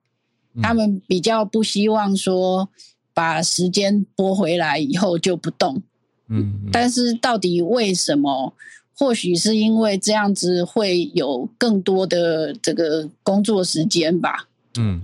[0.62, 2.68] 他们比较不希望说
[3.14, 5.82] 把时间拨回来以后就不动。
[6.28, 8.52] 嗯，但是到底为什么？
[8.92, 14.46] 或许是因为这样子会有更多的这个工作时间吧。
[14.78, 15.00] 嗯，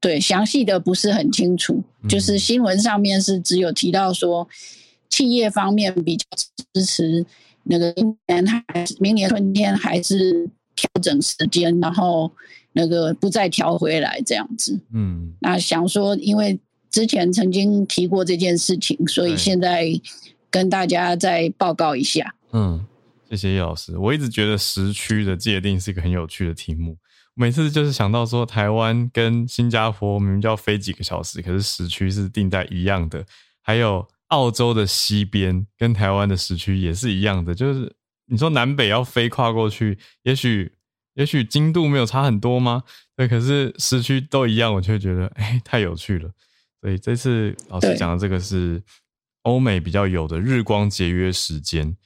[0.00, 4.48] 对，详细的不是很清楚，就是新闻上面是只有提到说，
[5.08, 6.24] 企业方面比较
[6.72, 7.24] 支持
[7.64, 12.30] 那个明年还是明年春天还是调整时间，然后
[12.72, 14.78] 那个不再调回来这样子。
[14.92, 16.58] 嗯，那想说，因为
[16.90, 19.88] 之前曾经提过这件事情，所以现在
[20.50, 22.34] 跟大家再报告一下。
[22.52, 22.86] 嗯。
[23.28, 26.96] 谢谢叶老师，我一直觉得时区的界定是一个很有趣的题目。
[27.38, 33.26] 每次就是想到说，台湾跟新加坡明明就要飞几个小时，可是时区是定在一样的。
[33.60, 40.72] 还有澳洲的西边跟台湾的时区也是一样的，就是你说南北要飞跨过去，也许
[41.12, 42.82] 也许经度没有差很多吗？
[43.14, 46.30] 对，可是时区都一样，我却觉得哎，太有趣了。
[46.80, 48.82] 所以这次老师讲的这个是
[49.42, 51.96] 欧美比较有的日光节约时间。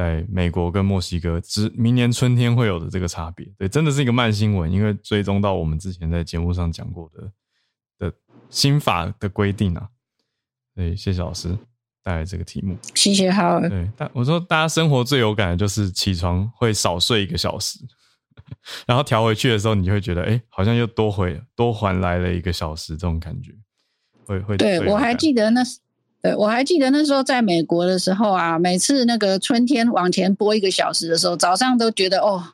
[0.00, 7.30] 在美国跟墨西哥，只明年春天会有的这个差别，对，真的是一个慢新闻，因为追踪到我们之前在节目上讲过的
[7.98, 8.16] 的
[8.48, 9.90] 新法的规定啊。
[10.74, 11.54] 对，谢谢老师
[12.02, 12.78] 带来这个题目。
[12.94, 13.60] 谢谢好。
[13.60, 17.78] 对，但我说大家生活最有感的就是起床会少睡一个小时，
[18.88, 23.52] 然后调回去的时候，你就会觉得，哎，好像又多回多还来了一个小时，这种感觉
[24.24, 24.56] 会会。
[24.56, 25.78] 对我还记得那是。
[26.22, 32.44] 对，我还记得那时候在美国的时候啊，每次那个春天往前播一个小时的时候，早上都觉得哦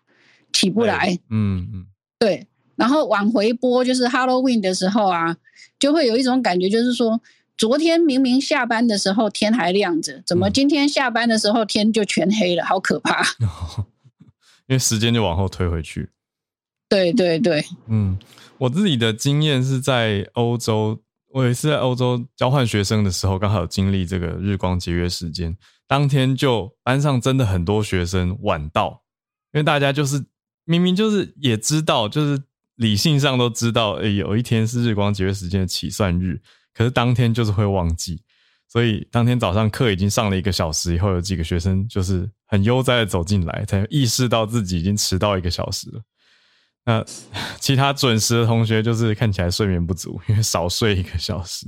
[0.52, 1.86] 起不来，嗯嗯，
[2.18, 2.46] 对，
[2.76, 5.36] 然后往回播就是 Halloween 的时候啊，
[5.80, 7.20] 就会有一种感觉，就是说
[7.56, 13.24] 昨天明明下班的时候天还亮着，怎么今天下班的时候天就全黑了，好可怕。
[14.68, 16.08] 因为时间就往后推回去。
[16.88, 18.16] 对对对，嗯，
[18.58, 21.00] 我自己的经验是在欧洲。
[21.36, 25.54] 我有一次在欧洲交换学生的时候，刚好经历这个日光节约时间，
[25.86, 29.02] 当天就班上真的很多学生晚到，
[29.52, 30.24] 因为大家就是
[30.64, 32.42] 明明就是也知道，就是
[32.76, 36.40] 理性上都知道，诶，有一天是日光节约时间的起算日，
[36.72, 38.22] 可是当天就是会忘记。
[38.66, 46.00] 所以当天早上课已经上了一个小时以后，有几个学生就是很悠哉的走进来，才意识到自己已经迟到一个小时了。
[46.86, 47.04] 那
[47.60, 51.66] 其他准时的同学就是看起来睡眠不足，因为少睡一个小时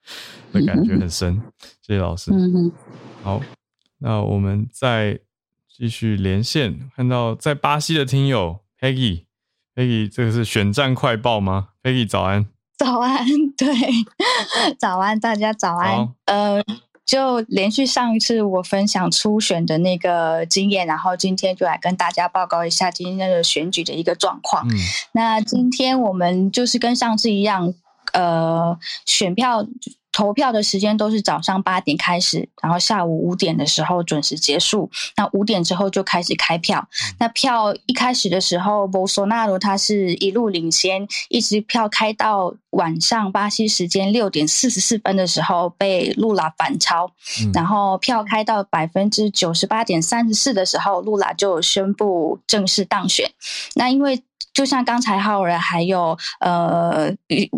[0.52, 1.40] 的感觉很深。
[1.82, 2.32] 谢谢老师。
[3.22, 3.40] 好，
[3.98, 5.20] 那我们再
[5.68, 12.46] 继续连线，看到在巴西的听友 Peggy，Peggy，这个是选战快报吗？Peggy，早安。
[12.76, 13.24] 早安，
[13.56, 13.66] 对，
[14.78, 16.08] 早安，大家早安。
[16.24, 16.60] 呃，
[17.06, 24.66] 就连续上一次我分享初选的那个经验，然后今天就来跟大家报告一下今天的选举的一个状况。
[25.12, 27.74] 那今天我们就是跟上次一样，
[28.12, 29.66] 呃，选票。
[30.14, 34.88] 投票的时间都是早上八点开始，然后下午五点的时候准时结束。
[35.16, 36.88] 那五点之后就开始开票。
[37.18, 47.10] 那票一开始的时候，博索纳罗他是一路领先，一直票开到晚上巴西时间六点四十四分的时候被露拉反超，
[47.52, 53.32] 然后票开到百分之九十八点三十四的时候，露拉就宣布正式当选。
[53.74, 54.22] 那因为
[54.54, 57.12] 就像刚才浩然还有呃，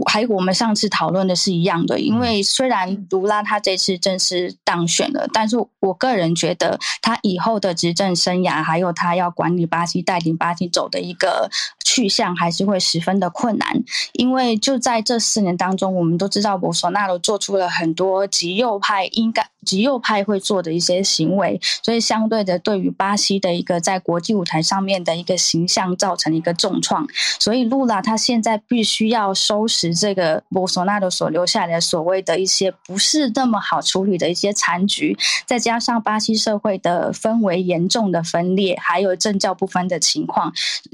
[0.07, 11.51] 还有我们上次讨论的是一样的，因为虽然卢拉他这次正式当选了，但是我个人觉得他以后的执政生涯，还有他要管理巴西、带领巴西走的一个
[11.85, 13.69] 去向，还是会十分的困难。
[14.15, 19.47] 因为就在这四年当中，我们都知道博索纳罗做出了很多极右派应该。
[19.67, 27.05] 极右派会做的一些行为，所以相对的，对于巴西的一个在国际舞台上面的一个形象造成一个重创。
[27.41, 40.53] 所以，露拉他现在必须要收拾这个博索纳罗所留下来的所谓的一些不是那么好处理的一些残局，再加上巴西社会的氛围严重的分裂，还有政教不分的情况，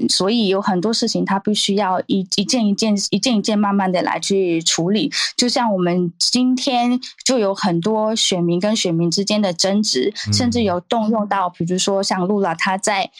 [0.09, 5.11] 所以有很多事情他必须要一一件一件、一件一件慢慢的来去处理。
[5.37, 8.62] 就像我们今天就有很多选民。
[8.63, 13.11] 跟选民之间的争执，甚至有动用到，比如说像露拉，他在。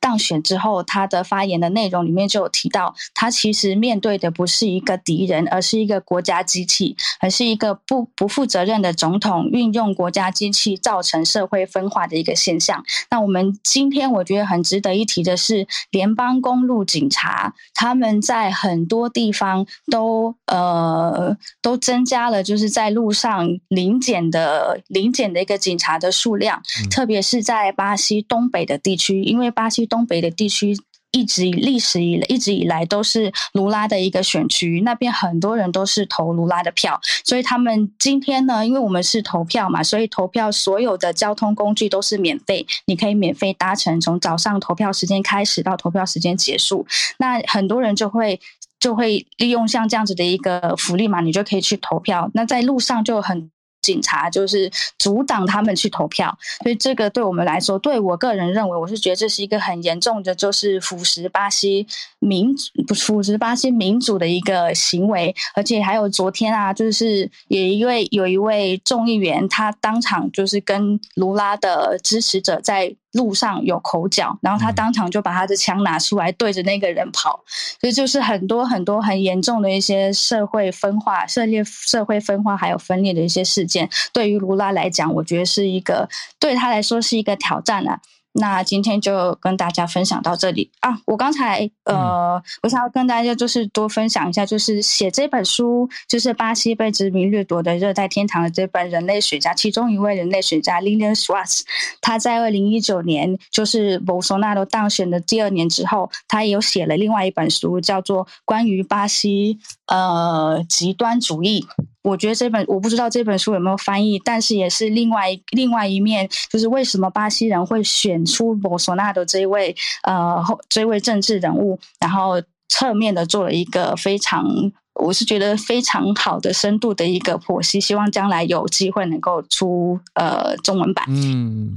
[0.00, 12.82] 当选之后，他的发言的内容里面就有提到，他其实面对的不是一个敌人，而是一个国家机器，而是一个不不负责任的总统运用国家机器造成社会分化的一个现象。
[13.10, 29.89] 那我们今天我觉得很值得一提的是，联邦公路警察他们在很多地方都呃都增加了，就是在路上临检的临检的一个警察的数量，特别是在巴西东北的地区，因为巴西。
[29.90, 30.74] 东北的地区
[31.12, 46.86] 一直以历史以一直以来都是卢拉的一个选区，那边很多人都是投卢拉的票，所以他们今天呢，因为我们是投票嘛，所以投票所有的交通工具都是免费，你可以免费搭乘，从早上投票时间开始到投票时间结束，
[47.18, 48.40] 那很多人就会
[48.78, 53.50] 就会利用像这样子的一个福利嘛，你就可以去投票，那在路上就很。
[53.82, 61.86] 警察就是阻挡他们去投票，所以这个对我们来说，对我个人认为，我是觉得这是一个很严重的，就是腐蚀巴西
[62.18, 62.54] 民
[62.86, 65.34] 不腐蚀巴西民主的一个行为。
[65.54, 72.94] 而且还有昨天啊，就是有一位有一位众议员，他当场就是跟卢拉的支持者在。
[73.12, 77.42] 路上有口角，然后他当场就把他的枪拿出来对着那个人跑，
[77.80, 86.08] 所以就是很多很多很严重的一些社会分化、社裂、社会分化还有分裂的一些事件，对于卢拉来讲，我觉得是一个
[86.38, 88.00] 对他来说是一个挑战啊。
[88.32, 91.00] 那今天就跟大家分享到这里啊！
[91.04, 101.62] 我刚才呃，我想要跟大家就是多分享一下，就是写这本书，就是巴西被殖民掠夺的热带天堂的这本人类学家，其中一位人类学家 Lilian Schwartz，
[102.00, 111.66] 他在二零一九年就是博索纳罗当选的第二年之后，他也有写了另外一本书，叫做《关于巴西呃极端主义》。
[112.02, 124.46] 我觉得这本我不知道这本书有没有翻译，但是也是另外另外一面，就是为什么巴西人会选出博索纳的这一位呃这位政治人物，然后侧面的做了一个非常，
[124.94, 131.04] 我是觉得非常好的深度的一个剖析，希望将来有机会能够出呃中文版。
[131.08, 131.76] 嗯，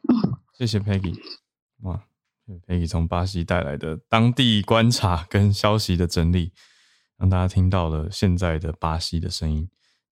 [0.56, 1.14] 谢谢 Peggy，
[1.82, 2.00] 哇
[2.66, 6.52] ，Peggy 从巴西带来的当地观察跟消息的整理。
[7.18, 9.68] 让大家听到了现在的巴西的声音。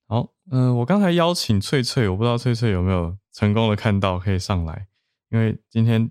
[0.07, 4.87] 好，嗯，我刚才邀请翠翠，我不知道翠翠有没有成功的看到可以上来，
[5.31, 6.11] 因为今天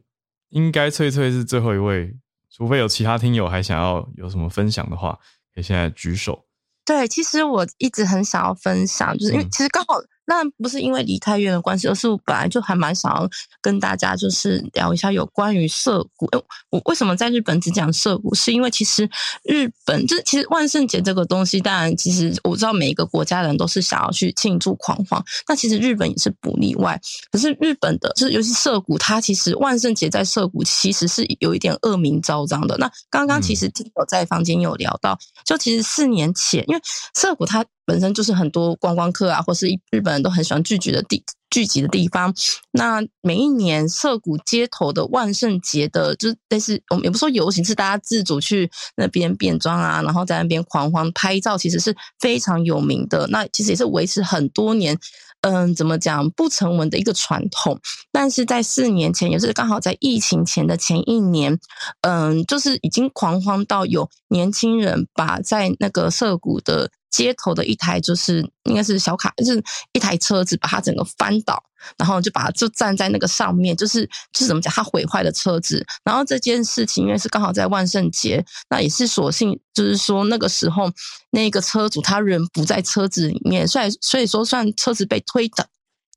[0.50, 2.18] 应该翠翠是最后一位，
[2.50, 5.20] 除非有其他听友还想要有什么分享的话，
[5.54, 6.46] 可以现在举手，
[6.84, 9.96] 对，其实我一直很想要分享，就是因为其实刚好。
[10.26, 13.30] 那不是因为离太远的关系，而是我本来就还蛮想要
[13.62, 16.28] 跟大家就是聊一下有关于涩谷。
[16.70, 18.34] 我为什么在日本只讲涩谷？
[18.34, 19.10] 是因为其实
[19.44, 27.00] 日本就是其实万圣节这个东西，当然其实我知道每一个国家人都是想要去庆祝狂欢，那其实日本也是不例外。
[27.32, 32.76] 可是日本的，就是尤其涩谷，它其实万圣节在涩谷其实是有一点恶名昭彰的。
[32.78, 36.82] 那刚刚其实听友在房间有聊到，就其实四年前，因为
[37.14, 37.64] 涩谷它。
[37.86, 42.34] 本身就是很多观光客啊，或是日本人都很喜欢聚集的地聚集的地方。
[42.72, 53.28] 那每一年涩谷街头的万圣节的，就是类似我们也不说游行，是大家自主去那边变装啊，然后在那边狂欢拍照，其实是非常有名的。
[53.28, 54.98] 那其实也是维持很多年，
[55.42, 57.80] 嗯，怎么讲不成文的一个传统。
[58.12, 61.58] 但是在四年前，也是刚好在疫情前的前一年，
[62.02, 66.90] 嗯，就是已经狂欢到有年轻人把在那个涩谷的。
[67.16, 69.64] 街头的一台就是应该是小卡，就是
[69.94, 71.64] 一台车子把它整个翻倒，
[71.98, 75.86] 然后就把它就站在那个上面，就是就是怎么讲，它毁坏了车子。
[76.04, 80.92] 然后这件事情因为是刚好在万圣节，那也是所幸，就是说那个时候
[81.32, 85.66] 那个车主他人不在车子里面，所以所以说算车子被推倒。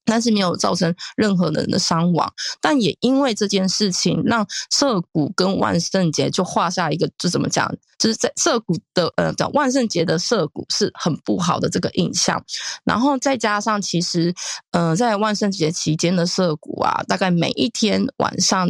[0.08, 12.42] 但是没有造成任何人的伤亡，但也因为这件事情，让涩谷跟万圣节就画下一个，就怎么讲，就是在涩谷的呃，讲万圣节的涩谷是很不好的这个印象。
[12.84, 14.34] 然后再加上，其实
[14.70, 18.68] 呃，在万圣节期间的涩谷啊，大概每一天晚上。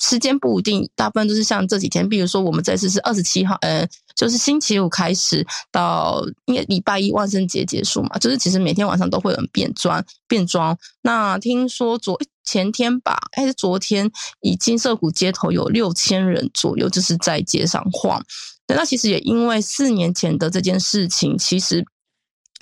[0.00, 10.76] 时间不一定，大部分都是像这几天，比如说我们这次是二十七号，呃，就是星期五开始到因为礼拜一万圣节结束嘛，就是其实每天晚上都会有人变装变装。
[11.02, 14.10] 那听说昨前天吧，还是昨天，
[14.40, 18.20] 以金色谷街头有六千人左右，就是在街上晃。
[18.66, 21.84] 那其实也因为四年前的这件事情，其实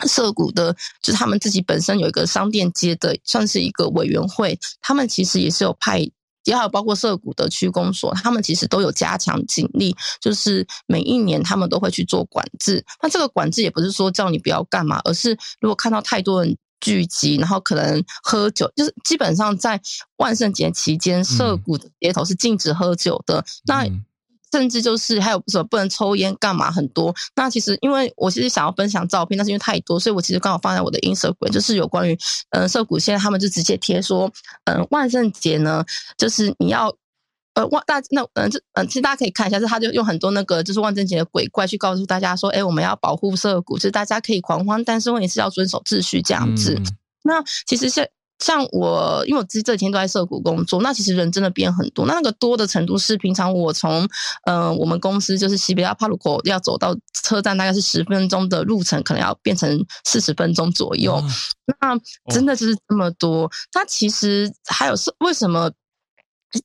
[0.06, 6.08] 涩谷的，就是他们自己本身有一个商店街的，算是一个委员会，他们其实也是有派。
[6.48, 12.82] 也还有包括涉谷的区公所，他们其实都有加强警力，就是每一年他们都会去做管制。
[13.02, 19.78] 那这个管制也不是说叫你不要干嘛，而是如果看到太多人聚集，然后可能喝酒，就是基本上在
[20.16, 23.44] 万圣节期间，涉谷的街头是禁止喝酒的。
[23.66, 23.84] 那
[24.50, 32.18] 甚至就是还有什么不能抽烟干嘛很多，那其实因为我其实想要分享照片，但是因为太多，所以我其实刚好放在我的 Instagram，就是有关于
[32.50, 34.30] 嗯涩谷现在他们就直接贴说，
[34.64, 35.84] 嗯万圣节呢，
[36.16, 36.94] 就是你要
[37.54, 46.80] 呃万大那嗯这嗯其实大家可以看一下，是他就用很多那个就是万圣节的鬼怪去告诉大家说，哎我们要保护涩谷，就是大家可以狂欢，但是问题是要遵守秩序这样子。
[47.24, 48.08] 那其实现
[48.38, 52.06] 像我，因为我自己这几天都在涩谷工作，那其实人真的变很多。
[52.06, 54.08] 那那个多的程度是，平常我从
[54.44, 61.20] 嗯我们公司就是西比亚帕鲁口要走到车站，大概是十分钟的路程，可能要变成四十分钟左右。
[61.80, 61.98] 那
[62.32, 63.50] 真的就是这么多。
[63.72, 65.70] 它其实还有是为什么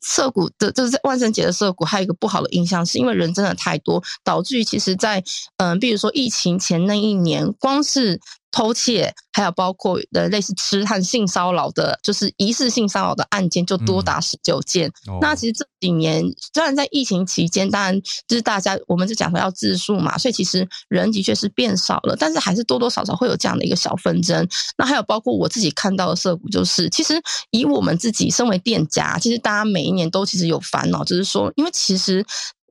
[0.02, 5.24] 涩谷的，就是在万圣节的涩谷，还有一个不好的印象，是因为人真的太多，导致于其实在
[5.58, 8.20] 嗯，比如说疫情前那一年，光是。
[8.54, 14.90] 偷窃，还有包括的类似痴汉性骚扰的，就是疑似性骚扰的案件就多达十九件。
[15.20, 16.24] 那其实这几年
[16.54, 24.48] 虽然在疫情期间，当然就是大家我们就讲说要自述嘛，所以其实人的确是变少了，但是还是多多少少会有这样的一个小纷争。
[24.78, 32.24] 那还有包括我自己看到的社股，就是其实以我们自己身为店家，其实大家每一年都其实有烦恼，就是说，因为其实。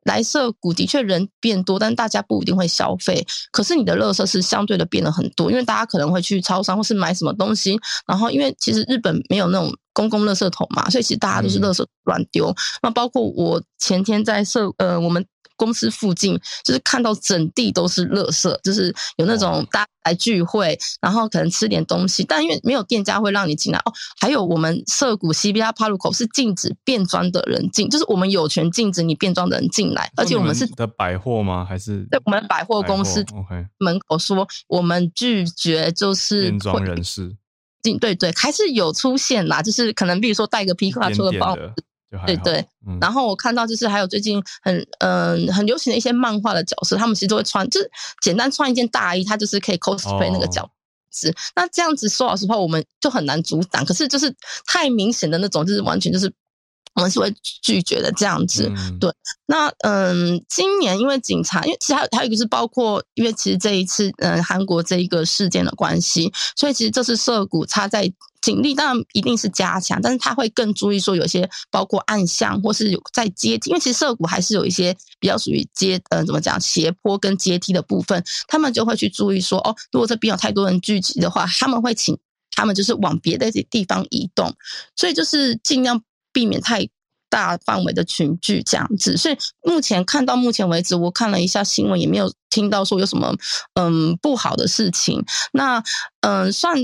[0.04, 3.26] 来涩谷的确人变多，但大家不一定会消费。
[3.50, 12.54] 可是你的垃圾是相对的变了很多，因为大家可能会去超商或是买什么东西，然后因为其实日本没有那种公共垃圾桶嘛，所以其实大家都是垃圾乱丢。
[12.82, 15.24] 那包括我前天在社呃我们。
[15.62, 23.92] 公司附近就是看到整地都是垃圾，就是有那种大家来聚会，然后可能吃点东西，但因为没有店家会让你进来哦。
[24.20, 31.64] 还有我们涩谷 C B R 帕路口是禁止变装的人进，就是我们有权禁止你变装的人进来，而且我们是的百货吗？
[31.64, 33.24] 还是对我们百货公司
[33.78, 37.36] 门口说我们拒绝就是变装人士
[37.82, 41.56] 进，对对，还是有出现啦，就是可能比如说带个皮卡出的包。
[42.26, 42.66] 对对，
[43.00, 47.90] 然后我看到就是还有最近很嗯很流行的一些漫画的角色，他们其实都会穿，就是
[48.20, 50.62] 简单穿一件大衣，他就是可以 cosplay 那个角
[51.10, 51.30] 色。
[51.54, 53.84] 那这样子说老实话，我们就很难阻挡。
[53.84, 54.34] 可是就是
[54.66, 56.32] 太明显的那种，就是完全就是
[56.94, 58.70] 我们是会拒绝的这样子，
[59.00, 59.10] 对。
[59.46, 68.12] 那嗯，今年因为警察，因为其实还有还有一个是包括，因为其实这一次嗯韩国这一个事件的关系，所以其实这次涉谷它在
[68.42, 82.18] 警力当然一定是加强，但是他会更注意说有些包括暗巷或是有在阶梯，因为其实涉谷还是有一些比较属于阶嗯怎么讲斜坡跟阶梯的部分，他们就会去注意说哦，如果这边有太多人聚集的话，他们会请
[82.50, 84.54] 他们就是往别的地方移动，
[84.94, 86.02] 所以就是尽量。
[86.32, 86.88] 避免太
[87.28, 93.34] 大范围的群聚这样子，所以目前看到目前为止，我看了一下新闻，也没有听到说有什么
[93.74, 95.24] 嗯不好的事情。
[95.52, 95.82] 那
[96.20, 96.76] 嗯算。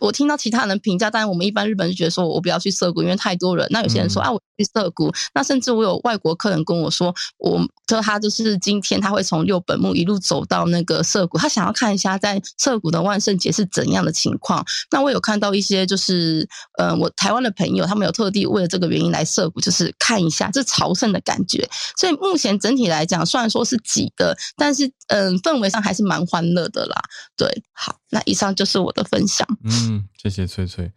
[0.00, 3.66] 我听到其他人评价，但是我们一般日本就觉得说，我不要去涩谷，因为太多人。
[3.70, 5.12] 那有些人说啊，我去涩谷。
[5.34, 14.64] 那甚至我有外国客人跟我说，我说他就是今天他会从六本木一路走到那个涩谷，他想要看一下在涩谷的万圣节是怎样的情况。
[14.90, 21.68] 那我有看到一些就是，呃，我台湾的朋友他们有特地为了这个原因来涩谷，就是看一下这朝圣的感觉。
[21.96, 26.96] 所以目前整体来讲，虽然说是挤的，但是嗯，氛围上还是蛮欢乐的啦。
[27.36, 27.96] 对，好。
[28.08, 29.46] 那以上就是我的分享。
[29.64, 30.92] 嗯，嗯谢谢翠翠。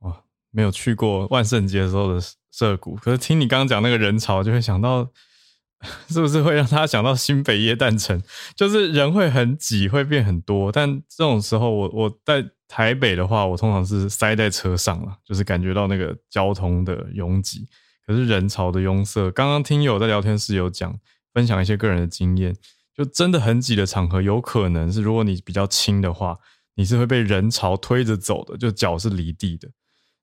[0.00, 2.20] 哇，没有去过万圣节时候的
[2.50, 5.10] 涩谷，可是听你刚刚讲那个人潮，就会想到，
[6.08, 8.22] 是不是会让他想到新北耶诞城？
[8.54, 10.70] 就是人会很挤，会变很多。
[10.70, 17.68] 但这种时候，我我在台北的话，我通常是塞在车上了，就是感觉到那个交通的拥挤。
[18.06, 20.98] 可是人潮的拥塞，刚刚听友在聊天室有讲，
[21.32, 22.54] 分享一些个人的经验。
[22.94, 26.38] 就真的很挤的场合，有可能是如果你比较轻的话，
[26.74, 29.68] 你是会被人潮推着走的，就脚是离地的。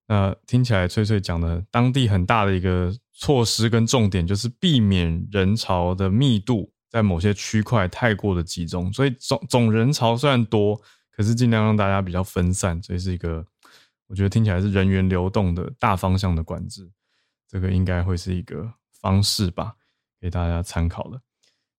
[0.08, 8.92] 那听起来翠翠讲的当地很大的一个措施跟重点，就是避免人潮的密度在某些区块太过的集中。
[8.92, 10.82] 所以总总人潮虽然多，
[11.12, 12.82] 可是尽量让大家比较分散。
[12.82, 13.46] 所以是一个
[14.08, 16.90] 我觉得听起来是人员流动的大方向的管制，
[17.48, 19.76] 这个应该会是一个方式吧，
[20.20, 21.22] 给大家参考的。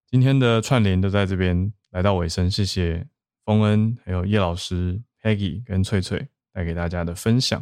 [0.07, 3.09] 今天的串联都在这边来到尾声，谢谢
[3.51, 7.61] 丰恩、还有叶老师、Peggy 跟翠翠带给大家的分享。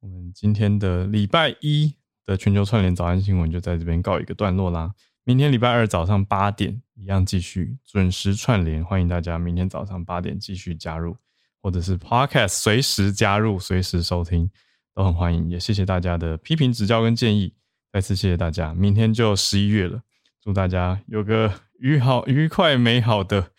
[0.00, 1.94] 我们今天的礼拜一
[2.26, 4.92] 的全球串联早安新闻就在这边告一个段落啦。
[5.22, 11.16] 明天礼拜二早上八点一样继续准时串联，欢迎大家明天早上八点继续加入，
[11.62, 14.50] 或者是 Podcast 随时加入、随时收听
[14.92, 15.48] 都很欢迎。
[15.48, 17.54] 也谢谢大家的批评指教跟建议，
[17.92, 18.74] 再次谢谢大家。
[18.74, 20.02] 明天就十一月了，
[20.42, 21.52] 祝大家有个。
[21.82, 23.50] 愉好、愉快、美好的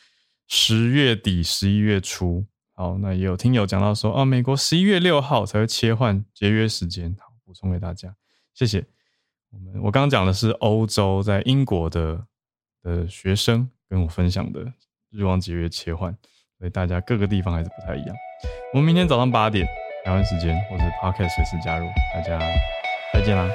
[0.56, 2.46] 十月底、十一月初。
[2.76, 7.16] 好，那也有听友讲到说，啊，美国十一月六号才会切换节约时间。
[7.20, 8.16] 好，补充给大家，
[8.54, 8.86] 谢谢。
[9.50, 12.24] 我们我刚刚讲的是欧洲在英国的
[12.84, 14.64] 的学生跟我分享的
[15.10, 16.16] 日光节约切换，
[16.60, 18.16] 所以大家各个地方还是不太一样。
[18.74, 19.66] 我们明天早上八点
[20.06, 22.40] 台湾时间或者 Podcast 随时加入，大家
[23.12, 23.50] 再见啦。